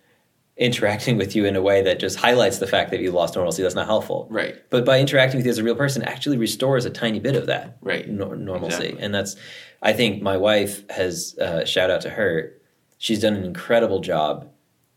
interacting 0.56 1.18
with 1.18 1.34
you 1.36 1.44
in 1.44 1.54
a 1.56 1.60
way 1.60 1.82
that 1.82 1.98
just 1.98 2.16
highlights 2.18 2.58
the 2.58 2.66
fact 2.66 2.90
that 2.92 3.00
you 3.00 3.10
lost 3.10 3.34
normalcy 3.36 3.62
that's 3.62 3.74
not 3.74 3.86
helpful 3.86 4.26
Right. 4.30 4.56
but 4.70 4.86
by 4.86 4.98
interacting 5.00 5.36
with 5.38 5.44
you 5.44 5.50
as 5.50 5.58
a 5.58 5.64
real 5.64 5.74
person 5.76 6.02
actually 6.02 6.38
restores 6.38 6.86
a 6.86 6.90
tiny 6.90 7.20
bit 7.20 7.36
of 7.36 7.44
that 7.46 7.76
Right. 7.82 8.08
nor- 8.08 8.36
normalcy 8.36 8.76
Exactly. 8.84 9.02
and 9.04 9.14
that's 9.14 9.36
i 9.82 9.92
think 9.92 10.22
my 10.22 10.36
wife 10.38 10.88
has 10.90 11.36
uh, 11.38 11.64
shout 11.66 11.90
out 11.90 12.00
to 12.02 12.10
her 12.10 12.54
she's 13.04 13.20
done 13.20 13.34
an 13.34 13.44
incredible 13.44 14.00
job 14.00 14.48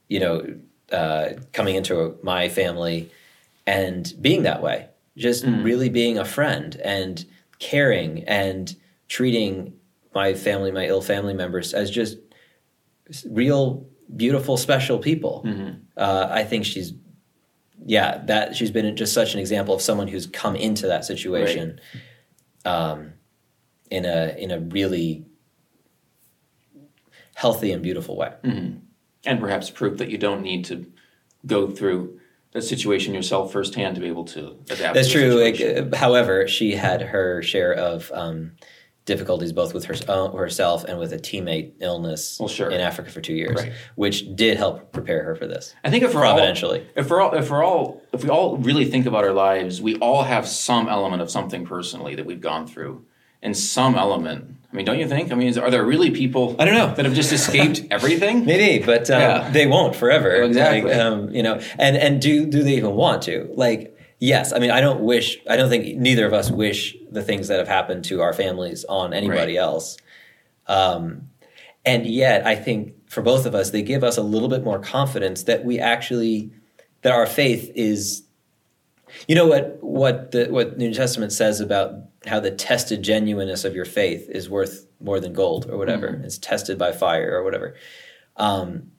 you 0.08 0.20
know 0.20 0.36
uh, 0.92 1.30
coming 1.54 1.76
into 1.76 2.16
my 2.22 2.48
family 2.48 3.10
and 3.66 4.14
being 4.22 4.44
that 4.44 4.62
way 4.62 4.88
just 5.18 5.44
Mm. 5.46 5.64
really 5.64 5.90
being 5.90 6.18
a 6.20 6.26
friend 6.26 6.76
and 6.84 7.26
caring 7.58 8.24
and 8.42 8.76
treating 9.08 9.74
my 10.14 10.34
family 10.36 10.72
my 10.72 10.86
ill 10.86 11.02
family 11.02 11.34
members 11.34 11.74
as 11.74 11.90
just 11.90 12.18
real 13.30 13.88
beautiful 14.16 14.56
special 14.58 15.00
people 15.00 15.42
Mhm. 15.46 15.80
uh, 15.98 16.28
i 16.30 16.44
think 16.44 16.66
she's 16.66 16.94
yeah 17.86 18.22
that 18.26 18.56
she's 18.56 18.72
been 18.72 18.96
just 18.96 19.14
such 19.14 19.34
an 19.34 19.40
example 19.40 19.74
of 19.74 19.82
someone 19.82 20.08
who's 20.08 20.28
come 20.28 20.56
into 20.56 20.86
that 20.88 21.04
situation 21.06 21.80
um, 22.66 23.14
in 23.90 24.06
a 24.06 24.36
in 24.38 24.52
a 24.52 24.60
really 24.60 25.26
healthy 27.36 27.72
and 27.72 27.82
beautiful 27.84 28.16
way 28.18 28.32
Mhm. 28.44 28.80
And 29.26 29.40
perhaps 29.40 29.70
proof 29.70 29.98
that 30.00 30.10
you 30.10 30.18
don't 30.18 30.42
need 30.42 30.66
to 30.66 30.86
go 31.46 31.70
through 31.70 32.20
the 32.52 32.62
situation 32.62 33.14
yourself 33.14 33.52
firsthand 33.52 33.96
to 33.96 34.02
be 34.02 34.08
able 34.08 34.24
to 34.26 34.56
adapt. 34.70 34.94
That's 34.96 35.12
to 35.12 35.14
true. 35.14 35.44
Like, 35.44 35.60
uh, 35.62 35.96
however, 35.98 36.48
she 36.48 36.76
had 36.76 37.02
her 37.02 37.42
share 37.42 37.74
of 37.74 38.12
um, 38.14 38.52
difficulties 39.06 39.52
both 39.52 39.74
with 39.74 39.86
her, 39.86 39.96
uh, 40.08 40.30
herself 40.32 40.84
and 40.86 40.98
with 40.98 41.12
a 41.14 41.18
teammate 41.18 41.74
illness 41.80 42.38
Well, 42.40 42.48
sure. 42.48 42.70
in 42.72 42.80
Africa 42.82 43.10
for 43.12 43.20
two 43.22 43.34
years, 43.36 43.56
Right. 43.62 43.72
which 43.96 44.36
did 44.36 44.58
help 44.58 44.92
prepare 44.94 45.24
her 45.26 45.36
for 45.36 45.46
this 45.48 45.76
I 45.84 45.90
think 45.92 46.04
if 46.04 46.14
we're 46.16 46.24
all, 46.26 46.34
providentially. 46.34 46.84
if 46.96 47.10
we're 47.10 47.22
all, 47.22 47.36
if 47.36 47.50
we're 47.52 47.64
all, 47.64 48.02
if 48.14 48.24
we 48.24 48.30
all 48.30 48.58
really 48.58 48.86
think 48.86 49.06
about 49.06 49.24
our 49.26 49.34
lives, 49.34 49.82
we 49.82 49.96
all 49.98 50.24
have 50.24 50.48
some 50.48 50.88
element 50.88 51.22
of 51.22 51.30
something 51.30 51.66
personally 51.66 52.16
that 52.16 52.26
we've 52.26 52.42
gone 52.42 52.66
through 52.68 53.04
and 53.44 53.56
some 53.56 53.96
element. 53.96 54.55
I 54.76 54.78
mean, 54.78 54.86
don't 54.86 55.00
you 55.00 55.08
think? 55.08 55.32
I 55.32 55.36
mean, 55.36 55.48
is, 55.48 55.58
are 55.58 55.72
there 55.72 55.86
really 55.86 56.12
people? 56.12 56.54
I 56.60 56.66
don't 56.66 56.74
know. 56.74 56.94
that 56.94 57.06
have 57.06 57.14
just 57.14 57.32
escaped 57.32 57.84
everything. 57.92 58.44
Maybe, 58.46 58.86
but 58.86 59.10
um, 59.10 59.22
Yeah. 59.22 59.50
they 59.50 59.68
won't 59.68 59.96
forever. 59.96 60.30
Exactly. 60.44 60.92
Like, 60.92 61.00
um, 61.00 61.30
you 61.34 61.42
know, 61.44 61.62
and 61.80 61.96
and 61.96 62.22
do 62.22 62.46
do 62.46 62.62
they 62.62 62.74
even 62.76 62.94
want 62.94 63.22
to? 63.24 63.50
Like, 63.56 63.98
yes. 64.20 64.52
I 64.52 64.60
mean, 64.60 64.72
I 64.72 64.82
don't 64.82 65.00
wish. 65.00 65.38
I 65.50 65.56
don't 65.56 65.70
think 65.70 65.98
neither 65.98 66.26
of 66.26 66.34
us 66.34 66.52
wish 66.52 66.94
the 67.10 67.22
things 67.24 67.48
that 67.48 67.58
have 67.58 67.70
happened 67.70 68.04
to 68.06 68.22
our 68.22 68.34
families 68.34 68.84
on 68.90 69.14
anybody 69.14 69.56
Right. 69.56 69.64
else. 69.64 69.96
Um, 70.68 71.30
and 71.86 72.06
yet, 72.06 72.46
I 72.46 72.56
think 72.56 72.96
for 73.10 73.22
both 73.22 73.46
of 73.46 73.56
us, 73.56 73.70
they 73.70 73.82
give 73.82 74.04
us 74.04 74.18
a 74.18 74.24
little 74.24 74.50
bit 74.50 74.66
more 74.66 74.80
confidence 74.80 75.44
that 75.44 75.64
we 75.64 75.80
actually 75.80 76.52
that 77.04 77.14
our 77.14 77.26
faith 77.26 77.72
is. 77.76 78.24
You 79.30 79.36
know 79.36 79.48
what 79.48 79.78
what 79.82 80.32
the 80.32 80.48
what 80.48 80.72
the 80.72 80.78
New 80.80 80.94
Testament 80.94 81.32
says 81.32 81.62
about 81.62 81.94
how 82.28 82.40
the 82.40 82.52
tested 82.52 83.04
genuineness 83.04 83.66
of 83.66 83.76
your 83.76 83.86
faith 83.86 84.30
is 84.30 84.50
worth 84.50 84.88
more 85.00 85.20
than 85.20 85.34
gold 85.34 85.70
or 85.70 85.78
whatever. 85.78 86.22
It's 86.24 86.38
tested 86.38 86.78
by 86.78 86.92
fire 86.92 87.38
or 87.38 87.44
whatever. 87.44 87.76
Um, 88.38 88.92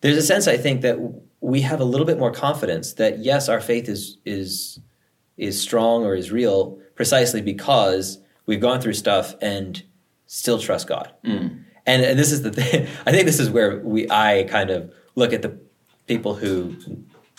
there's 0.00 0.16
a 0.16 0.22
sense 0.22 0.46
I 0.46 0.56
think 0.56 0.82
that 0.82 0.98
we 1.40 1.62
have 1.62 1.80
a 1.80 1.84
little 1.84 2.06
bit 2.06 2.18
more 2.18 2.30
confidence 2.30 2.94
that 2.94 3.18
yes, 3.18 3.48
our 3.48 3.60
faith 3.60 3.88
is 3.88 4.18
is 4.24 4.78
is 5.36 5.60
strong 5.60 6.04
or 6.04 6.14
is 6.14 6.30
real 6.30 6.78
precisely 6.94 7.40
because 7.40 8.18
we've 8.46 8.60
gone 8.60 8.80
through 8.80 8.92
stuff 8.92 9.34
and 9.40 9.82
still 10.26 10.58
trust 10.58 10.86
God. 10.86 11.12
And, 11.86 12.02
and 12.04 12.18
this 12.18 12.30
is 12.30 12.42
the 12.42 12.52
thing. 12.52 12.86
I 13.06 13.10
think 13.10 13.24
this 13.24 13.40
is 13.40 13.50
where 13.50 13.78
we 13.78 14.10
I 14.10 14.46
kind 14.48 14.70
of 14.70 14.92
look 15.14 15.32
at 15.32 15.42
the 15.42 15.58
people 16.06 16.34
who 16.34 16.76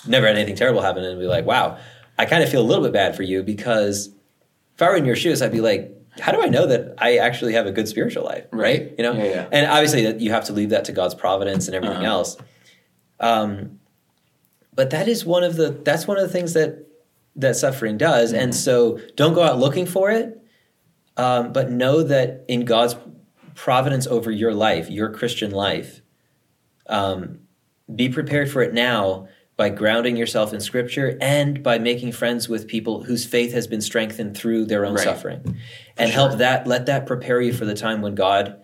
never 0.07 0.27
had 0.27 0.35
anything 0.35 0.55
terrible 0.55 0.81
happen 0.81 1.03
and 1.03 1.19
be 1.19 1.27
like, 1.27 1.45
wow, 1.45 1.77
I 2.17 2.25
kind 2.25 2.43
of 2.43 2.49
feel 2.49 2.61
a 2.61 2.63
little 2.63 2.83
bit 2.83 2.93
bad 2.93 3.15
for 3.15 3.23
you 3.23 3.43
because 3.43 4.09
if 4.81 4.87
I 4.87 4.89
were 4.89 4.97
in 4.97 5.05
your 5.05 5.15
shoes, 5.15 5.41
I'd 5.43 5.51
be 5.51 5.61
like, 5.61 5.95
how 6.19 6.31
do 6.31 6.41
I 6.41 6.47
know 6.47 6.65
that 6.65 6.95
I 6.97 7.17
actually 7.17 7.53
have 7.53 7.67
a 7.67 7.71
good 7.71 7.87
spiritual 7.87 8.23
life? 8.25 8.45
Right? 8.51 8.81
Right. 8.81 8.93
You 8.97 9.03
know? 9.03 9.13
Yeah, 9.13 9.23
yeah. 9.25 9.47
And 9.51 9.67
obviously 9.67 10.03
that 10.05 10.19
you 10.19 10.31
have 10.31 10.45
to 10.45 10.53
leave 10.53 10.71
that 10.71 10.85
to 10.85 10.91
God's 10.91 11.13
providence 11.13 11.67
and 11.67 11.75
everything 11.75 11.97
Uh-huh. 11.97 12.05
else. 12.07 12.37
Um, 13.19 13.79
but 14.73 14.89
that 14.89 15.07
is 15.07 15.23
one 15.23 15.43
of 15.43 15.55
the 15.55 15.69
that's 15.69 16.07
one 16.07 16.17
of 16.17 16.23
the 16.23 16.29
things 16.33 16.53
that 16.53 16.87
that 17.35 17.55
suffering 17.55 17.97
does. 17.97 18.33
And 18.33 18.55
so 18.55 18.99
don't 19.15 19.33
go 19.33 19.43
out 19.43 19.59
looking 19.59 19.85
for 19.85 20.09
it, 20.09 20.41
um, 21.15 21.53
but 21.53 21.69
know 21.69 22.01
that 22.03 22.43
in 22.47 22.65
God's 22.65 22.95
providence 23.53 24.07
over 24.07 24.31
your 24.31 24.53
life, 24.53 24.89
your 24.89 25.09
Christian 25.13 25.51
life, 25.51 26.01
um, 26.87 27.39
be 27.93 28.09
prepared 28.09 28.49
for 28.49 28.61
it 28.63 28.73
now 28.73 29.27
by 29.61 29.69
grounding 29.69 30.17
yourself 30.17 30.53
in 30.55 30.59
Scripture 30.59 31.19
and 31.21 31.61
by 31.61 31.77
making 31.77 32.11
friends 32.11 32.49
with 32.49 32.67
people 32.67 33.03
whose 33.03 33.27
faith 33.27 33.53
has 33.53 33.67
been 33.67 33.79
strengthened 33.79 34.35
through 34.35 34.65
their 34.65 34.87
own 34.87 34.95
Right. 34.95 35.03
suffering, 35.03 35.55
and 35.97 36.09
sure. 36.09 36.19
help 36.29 36.39
that 36.39 36.65
let 36.65 36.87
that 36.87 37.05
prepare 37.05 37.39
you 37.39 37.53
for 37.53 37.65
the 37.65 37.75
time 37.75 38.01
when 38.01 38.15
God 38.15 38.55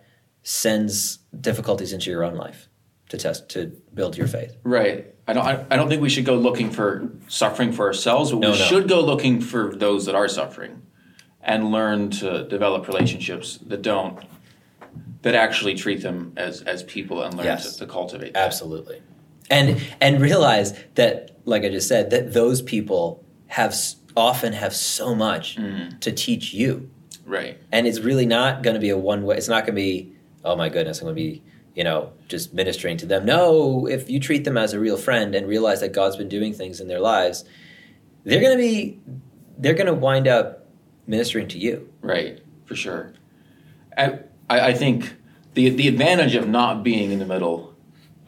sends 0.41 1.19
difficulties 1.39 1.93
into 1.93 2.09
your 2.09 2.23
own 2.23 2.33
life 2.33 2.67
to 3.09 3.17
test 3.17 3.47
to 3.49 3.67
build 3.93 4.17
your 4.17 4.25
faith. 4.25 4.57
Right. 4.63 5.13
I 5.27 5.33
don't. 5.33 5.45
I, 5.45 5.63
I 5.69 5.75
don't 5.75 5.87
think 5.87 6.01
we 6.01 6.09
should 6.09 6.25
go 6.25 6.33
looking 6.35 6.71
for 6.71 7.11
suffering 7.27 7.71
for 7.73 7.85
ourselves, 7.85 8.31
but 8.31 8.39
No, 8.39 8.51
we 8.53 8.57
no. 8.57 8.65
should 8.65 8.87
go 8.89 8.99
looking 9.01 9.39
for 9.39 9.75
those 9.75 10.07
that 10.07 10.15
are 10.15 10.27
suffering, 10.27 10.81
and 11.43 11.69
learn 11.71 12.09
to 12.21 12.47
develop 12.47 12.87
relationships 12.87 13.59
that 13.67 13.83
don't, 13.83 14.17
that 15.21 15.35
actually 15.35 15.75
treat 15.75 16.01
them 16.01 16.33
as 16.37 16.63
as 16.63 16.81
people 16.81 17.21
and 17.21 17.35
learn 17.35 17.45
Yes. 17.45 17.73
to, 17.73 17.85
to 17.85 17.85
cultivate. 17.85 18.33
That. 18.33 18.45
Absolutely. 18.45 19.01
And 19.49 19.81
and 20.01 20.21
realize 20.21 20.77
that 20.95 21.37
like 21.45 21.63
I 21.63 21.69
just 21.69 21.87
said 21.87 22.09
that 22.09 22.33
those 22.33 22.61
people 22.61 23.23
have 23.47 23.75
often 24.15 24.53
have 24.53 24.75
so 24.75 25.15
much 25.15 25.55
mm-hmm. 25.55 25.97
to 25.99 26.11
teach 26.11 26.53
you. 26.53 26.89
Right. 27.25 27.57
And 27.71 27.87
it's 27.87 27.99
really 27.99 28.25
not 28.25 28.63
going 28.63 28.73
to 28.73 28.79
be 28.79 28.89
a 28.89 28.97
one 28.97 29.23
way 29.23 29.37
it's 29.37 29.47
not 29.47 29.65
going 29.65 29.75
to 29.75 29.81
be 29.81 30.13
oh 30.43 30.55
my 30.55 30.69
goodness 30.69 30.99
I'm 30.99 31.05
going 31.05 31.15
to 31.15 31.21
be 31.21 31.43
you 31.75 31.83
know 31.83 32.11
just 32.27 32.53
ministering 32.53 32.97
to 32.97 33.05
them. 33.05 33.25
No, 33.25 33.87
if 33.87 34.09
you 34.09 34.19
treat 34.19 34.43
them 34.43 34.57
as 34.57 34.73
a 34.73 34.79
real 34.79 34.97
friend 34.97 35.33
and 35.35 35.47
realize 35.47 35.79
that 35.79 35.93
God's 35.93 36.17
been 36.17 36.29
doing 36.29 36.53
things 36.53 36.81
in 36.81 36.87
their 36.87 36.99
lives, 36.99 37.45
they're 38.23 38.41
going 38.41 38.57
to 38.57 38.61
be 38.61 38.99
they're 39.57 39.73
going 39.75 39.87
to 39.87 39.93
wind 39.93 40.27
up 40.27 40.67
ministering 41.05 41.47
to 41.49 41.57
you. 41.57 41.91
Right. 42.01 42.41
For 42.65 42.75
sure. 42.75 43.13
I 43.97 44.19
I, 44.49 44.59
I 44.59 44.73
think 44.73 45.15
the 45.53 45.69
the 45.69 45.87
advantage 45.87 46.35
of 46.35 46.47
not 46.47 46.83
being 46.83 47.11
in 47.11 47.19
the 47.19 47.25
middle 47.25 47.75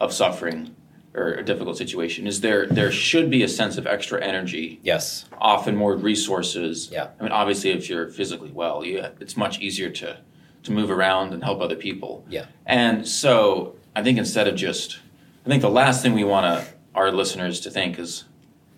of 0.00 0.12
suffering 0.12 0.74
or 1.14 1.32
a 1.34 1.44
difficult 1.44 1.76
situation 1.76 2.26
is 2.26 2.40
there 2.40 2.66
there 2.66 2.92
should 2.92 3.30
be 3.30 3.42
a 3.42 3.48
sense 3.48 3.76
of 3.76 3.86
extra 3.86 4.22
energy 4.24 4.78
Yes. 4.82 5.24
often 5.40 5.74
more 5.76 5.96
resources. 5.96 6.88
Yeah. 6.92 7.08
I 7.18 7.22
mean, 7.22 7.32
obviously, 7.32 7.70
if 7.70 7.88
you're 7.88 8.08
physically 8.08 8.50
well, 8.52 8.84
you, 8.84 9.04
it's 9.20 9.36
much 9.36 9.58
easier 9.60 9.90
to 9.90 10.18
to 10.62 10.72
move 10.72 10.90
around 10.90 11.32
and 11.32 11.42
help 11.42 11.60
other 11.60 11.74
people. 11.76 12.24
Yeah. 12.28 12.46
And 12.66 13.08
so, 13.08 13.76
I 13.96 14.02
think 14.02 14.18
instead 14.18 14.46
of 14.46 14.54
just, 14.56 14.98
I 15.46 15.48
think 15.48 15.62
the 15.62 15.70
last 15.70 16.02
thing 16.02 16.12
we 16.14 16.22
want 16.24 16.44
to 16.46 16.72
our 16.94 17.10
listeners 17.10 17.60
to 17.60 17.70
think 17.70 17.98
is, 17.98 18.24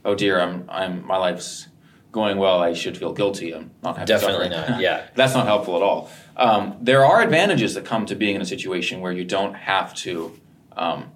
oh 0.04 0.14
dear, 0.14 0.40
I'm 0.40 0.64
I'm 0.70 1.06
my 1.06 1.16
life's 1.18 1.68
going 2.12 2.36
well. 2.38 2.60
I 2.62 2.72
should 2.74 2.96
feel 2.96 3.12
guilty. 3.12 3.52
I'm 3.54 3.70
not 3.82 3.96
having 3.96 4.06
Definitely 4.06 4.48
not. 4.50 4.80
Yeah. 4.80 5.06
That's 5.16 5.34
not 5.34 5.46
helpful 5.46 5.76
at 5.76 5.82
all. 5.82 6.10
Um, 6.36 6.76
there 6.80 7.04
are 7.04 7.20
advantages 7.22 7.74
that 7.74 7.84
come 7.84 8.06
to 8.06 8.14
being 8.14 8.36
in 8.36 8.42
a 8.42 8.46
situation 8.46 9.00
where 9.00 9.12
you 9.12 9.24
don't 9.24 9.54
have 9.54 9.94
to 9.96 10.38
um, 10.76 11.10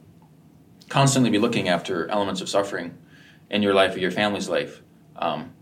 constantly 0.88 1.30
be 1.30 1.38
looking 1.38 1.68
after 1.68 2.08
elements 2.08 2.40
of 2.40 2.48
suffering 2.48 2.96
in 3.50 3.62
your 3.62 3.74
life 3.74 3.94
or 3.94 3.98
your 3.98 4.10
family's 4.10 4.48
life. 4.48 4.82
Um, 5.16 5.52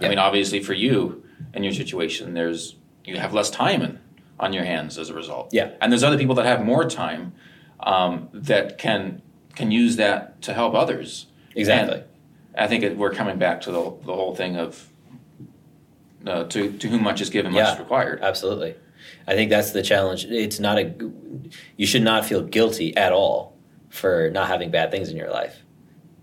Yeah. 0.00 0.06
I 0.06 0.10
mean, 0.10 0.18
obviously, 0.18 0.60
for 0.62 0.72
you 0.74 1.22
in 1.52 1.62
your 1.62 1.72
situation, 1.72 2.34
there's 2.34 2.76
you 3.04 3.16
have 3.18 3.32
less 3.34 3.50
time 3.50 3.82
in, 3.82 3.98
on 4.40 4.52
your 4.52 4.64
hands 4.64 4.98
as 4.98 5.10
a 5.10 5.14
result. 5.14 5.50
Yeah. 5.52 5.70
and 5.80 5.92
there's 5.92 6.02
other 6.02 6.18
people 6.18 6.34
that 6.36 6.46
have 6.46 6.64
more 6.64 6.88
time 6.88 7.32
um, 7.80 8.28
that 8.32 8.78
can 8.78 9.22
can 9.54 9.70
use 9.70 9.96
that 9.96 10.42
to 10.42 10.52
help 10.54 10.74
others. 10.74 11.26
Exactly. 11.54 11.98
And 11.98 12.04
I 12.56 12.66
think 12.66 12.82
it, 12.82 12.96
we're 12.96 13.12
coming 13.12 13.38
back 13.38 13.60
to 13.62 13.70
the 13.72 13.82
the 14.04 14.14
whole 14.14 14.34
thing 14.34 14.56
of 14.56 14.88
uh, 16.26 16.44
to 16.44 16.72
to 16.72 16.88
whom 16.88 17.02
much 17.02 17.20
is 17.20 17.30
given, 17.30 17.52
much 17.52 17.58
Yeah. 17.64 17.72
is 17.74 17.78
required. 17.78 18.20
Absolutely. 18.22 18.74
I 19.26 19.34
think 19.34 19.50
that's 19.50 19.70
the 19.72 19.82
challenge. 19.82 20.24
It's 20.24 20.58
not 20.58 20.78
a 20.78 20.92
you 21.76 21.86
should 21.86 22.02
not 22.02 22.24
feel 22.24 22.42
guilty 22.42 22.96
at 22.96 23.12
all 23.12 23.53
for 23.94 24.28
not 24.30 24.48
having 24.48 24.70
bad 24.72 24.90
things 24.90 25.08
in 25.08 25.16
your 25.16 25.30
life. 25.30 25.62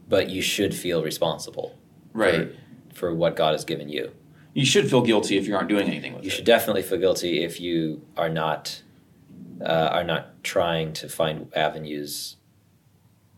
But 0.10 0.29
you 0.29 0.41
should 0.41 0.75
feel 0.75 1.01
responsible 1.03 1.77
Right. 2.12 2.49
for 2.93 3.15
what 3.15 3.38
God 3.38 3.53
has 3.53 3.63
given 3.63 3.88
you. 3.88 4.12
You 4.53 4.65
should 4.65 4.89
feel 4.89 5.01
guilty 5.01 5.38
if 5.38 5.47
you 5.47 5.55
aren't 5.55 5.69
doing 5.69 5.88
anything 5.88 6.13
with 6.13 6.23
You 6.23 6.27
it. 6.27 6.31
You 6.31 6.36
should 6.36 6.45
definitely 6.45 6.81
feel 6.81 6.97
guilty 6.99 7.43
if 7.43 7.62
you 7.62 8.05
are 8.17 8.27
not 8.29 8.81
uh, 9.62 9.89
are 9.93 10.03
not 10.03 10.43
trying 10.43 10.91
to 10.93 11.07
find 11.07 11.47
avenues 11.55 12.36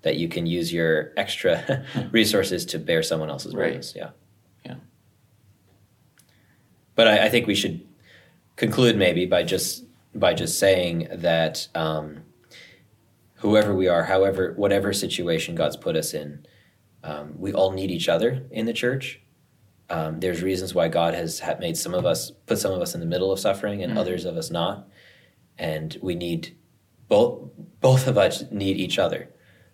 that 0.02 0.16
you 0.16 0.28
can 0.30 0.46
use 0.48 0.72
your 0.74 1.12
extra 1.18 1.86
resources 2.12 2.66
to 2.66 2.80
bear 2.80 3.04
someone 3.04 3.30
else's 3.30 3.54
Right. 3.54 3.68
burdens. 3.68 3.94
Yeah. 3.96 4.10
Yeah. 4.66 4.76
But 6.96 7.08
I, 7.08 7.26
I 7.26 7.30
think 7.30 7.46
we 7.46 7.56
should 7.56 7.86
conclude 8.56 8.98
maybe 8.98 9.26
by 9.26 9.44
just 9.44 9.84
by 10.16 10.34
just 10.34 10.58
saying 10.60 11.08
that 11.12 11.68
um, 11.76 12.24
whoever 13.44 13.76
we 13.76 13.90
are, 13.90 14.04
however, 14.04 14.54
whatever 14.56 14.94
situation 14.94 15.54
God's 15.54 15.76
put 15.76 15.98
us 15.98 16.14
in, 16.14 16.46
um, 17.04 17.34
we 17.38 17.52
all 17.52 17.72
need 17.72 17.92
each 17.92 18.08
other 18.08 18.48
in 18.52 18.66
the 18.66 18.72
church. 18.72 19.20
Um, 19.90 20.22
there's 20.22 20.42
reasons 20.42 20.74
why 20.74 20.88
God 20.88 21.14
has 21.14 21.42
made 21.60 21.76
some 21.76 21.94
of 21.94 22.06
us 22.06 22.32
put 22.46 22.58
some 22.58 22.72
of 22.72 22.82
us 22.82 22.94
in 22.96 23.02
the 23.02 23.06
middle 23.06 23.34
of 23.34 23.40
suffering 23.40 23.84
and 23.84 23.94
Mhm. 23.94 23.98
others 23.98 24.24
of 24.24 24.38
us 24.38 24.50
not, 24.50 24.88
and 25.58 25.98
we 26.02 26.16
need 26.16 26.56
both. 27.10 27.50
Both 27.82 28.08
of 28.08 28.18
us 28.18 28.46
need 28.50 28.78
each 28.78 28.98
other. 28.98 29.28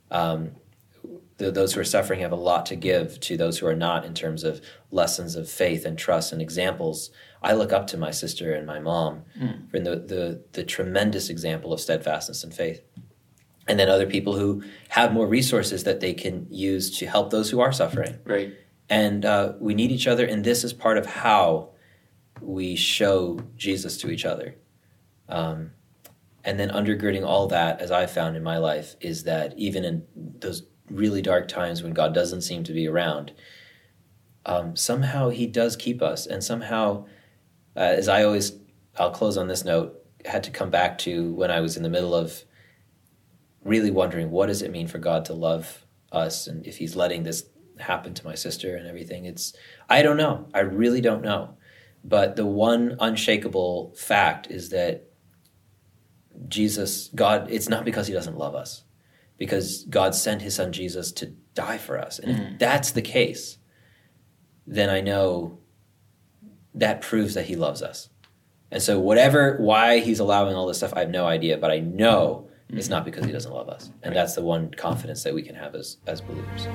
Um, 0.09 0.55
th- 1.37 1.53
those 1.53 1.73
who 1.73 1.79
are 1.79 1.83
suffering 1.85 2.21
have 2.21 2.31
a 2.31 2.35
lot 2.35 2.65
to 2.65 2.75
give 2.75 3.19
to 3.19 3.37
those 3.37 3.59
who 3.59 3.67
are 3.67 3.75
not 3.75 4.03
in 4.03 4.15
terms 4.15 4.43
of 4.43 4.61
lessons 4.89 5.35
of 5.35 5.47
faith 5.47 5.85
and 5.85 5.95
trust 5.95 6.33
and 6.33 6.41
examples. 6.41 7.11
I 7.43 7.53
look 7.53 7.71
up 7.71 7.85
to 7.87 7.97
my 7.97 8.09
sister 8.09 8.51
and 8.51 8.65
my 8.65 8.79
mom 8.79 9.25
Mm. 9.39 9.69
for 9.69 9.79
the, 9.79 9.95
the 9.97 10.41
the 10.53 10.63
tremendous 10.63 11.29
example 11.29 11.71
of 11.71 11.79
steadfastness 11.79 12.43
and 12.43 12.51
faith. 12.51 12.81
And 13.69 13.79
then 13.79 13.87
other 13.87 14.07
people 14.07 14.33
who 14.35 14.63
have 14.89 15.13
more 15.13 15.27
resources 15.27 15.83
that 15.85 15.99
they 15.99 16.13
can 16.13 16.47
use 16.49 16.97
to 16.97 17.05
help 17.05 17.29
those 17.29 17.49
who 17.51 17.59
are 17.61 17.71
suffering. 17.71 18.17
Right. 18.25 18.53
and 18.89 19.23
uh, 19.23 19.53
we 19.59 19.73
need 19.75 19.91
each 19.91 20.07
other 20.07 20.25
and 20.25 20.43
this 20.43 20.63
is 20.63 20.73
part 20.73 20.97
of 20.97 21.05
how 21.05 21.69
we 22.41 22.75
show 22.75 23.39
jesus 23.55 23.97
to 23.99 24.09
each 24.09 24.25
other. 24.25 24.55
Um, 25.27 25.71
and 26.43 26.59
then 26.59 26.69
undergirding 26.69 27.25
all 27.25 27.47
that 27.47 27.79
as 27.81 27.91
i 27.91 28.05
found 28.07 28.35
in 28.35 28.43
my 28.43 28.57
life 28.57 28.95
is 29.01 29.23
that 29.25 29.53
even 29.57 29.83
in 29.85 30.03
those 30.15 30.63
really 30.89 31.21
dark 31.21 31.47
times 31.47 31.83
when 31.83 31.93
god 31.93 32.13
doesn't 32.13 32.41
seem 32.41 32.63
to 32.63 32.73
be 32.73 32.87
around 32.87 33.31
um, 34.45 34.75
somehow 34.75 35.29
he 35.29 35.45
does 35.45 35.75
keep 35.75 36.01
us. 36.01 36.25
And 36.25 36.43
somehow 36.43 37.05
uh, 37.75 37.79
as 38.01 38.07
i 38.07 38.23
always 38.23 38.53
i'll 38.97 39.11
close 39.11 39.37
on 39.37 39.47
this 39.47 39.63
note 39.65 39.95
had 40.25 40.43
to 40.45 40.51
come 40.51 40.69
back 40.71 40.97
to 40.99 41.31
when 41.33 41.51
i 41.51 41.59
was 41.59 41.77
in 41.77 41.83
the 41.83 41.89
middle 41.89 42.15
of 42.15 42.43
really 43.63 43.91
wondering 43.91 44.31
what 44.31 44.47
does 44.47 44.61
it 44.61 44.71
mean 44.71 44.87
for 44.87 44.97
god 44.97 45.25
to 45.25 45.33
love 45.33 45.85
us? 46.11 46.47
And 46.47 46.65
if 46.65 46.77
he's 46.77 46.95
letting 46.95 47.23
this 47.23 47.45
happen 47.79 48.13
to 48.13 48.25
my 48.25 48.35
sister 48.35 48.75
and 48.75 48.87
everything 48.87 49.23
it's 49.25 49.53
i 49.89 50.01
don't 50.01 50.17
know. 50.17 50.47
I 50.53 50.59
really 50.59 50.99
don't 51.01 51.21
know. 51.21 51.55
But 52.03 52.35
the 52.35 52.45
one 52.45 52.97
unshakable 52.99 53.93
fact 53.95 54.47
is 54.49 54.69
that 54.69 55.09
Jesus, 56.47 57.09
God, 57.13 57.47
it's 57.51 57.67
not 57.67 57.85
because 57.85 58.07
he 58.07 58.13
doesn't 58.13 58.37
love 58.37 58.55
us, 58.55 58.83
because 59.37 59.83
God 59.85 60.15
sent 60.15 60.41
his 60.41 60.55
son 60.55 60.71
Jesus 60.71 61.11
to 61.13 61.27
die 61.53 61.77
for 61.77 61.99
us. 61.99 62.19
And 62.19 62.31
if 62.31 62.37
mm. 62.37 62.59
that's 62.59 62.91
the 62.91 63.01
case, 63.01 63.57
then 64.65 64.89
I 64.89 65.01
know 65.01 65.59
that 66.73 67.01
proves 67.01 67.33
that 67.33 67.47
he 67.47 67.55
loves 67.55 67.81
us. 67.81 68.09
And 68.71 68.81
so, 68.81 68.99
whatever, 68.99 69.57
why 69.57 69.99
he's 69.99 70.19
allowing 70.19 70.55
all 70.55 70.67
this 70.67 70.77
stuff, 70.77 70.93
I 70.95 71.01
have 71.01 71.09
no 71.09 71.25
idea, 71.25 71.57
but 71.57 71.71
I 71.71 71.79
know 71.79 72.48
it's 72.71 72.89
not 72.89 72.97
mm-hmm. 72.97 73.05
because 73.05 73.25
he 73.25 73.31
doesn't 73.31 73.51
love 73.51 73.69
us. 73.69 73.91
And 74.03 74.15
that's 74.15 74.35
the 74.35 74.43
one 74.43 74.71
confidence 74.71 75.23
that 75.23 75.33
we 75.33 75.41
can 75.41 75.55
have 75.55 75.75
as, 75.75 75.97
as 76.05 76.21
believers. 76.21 76.67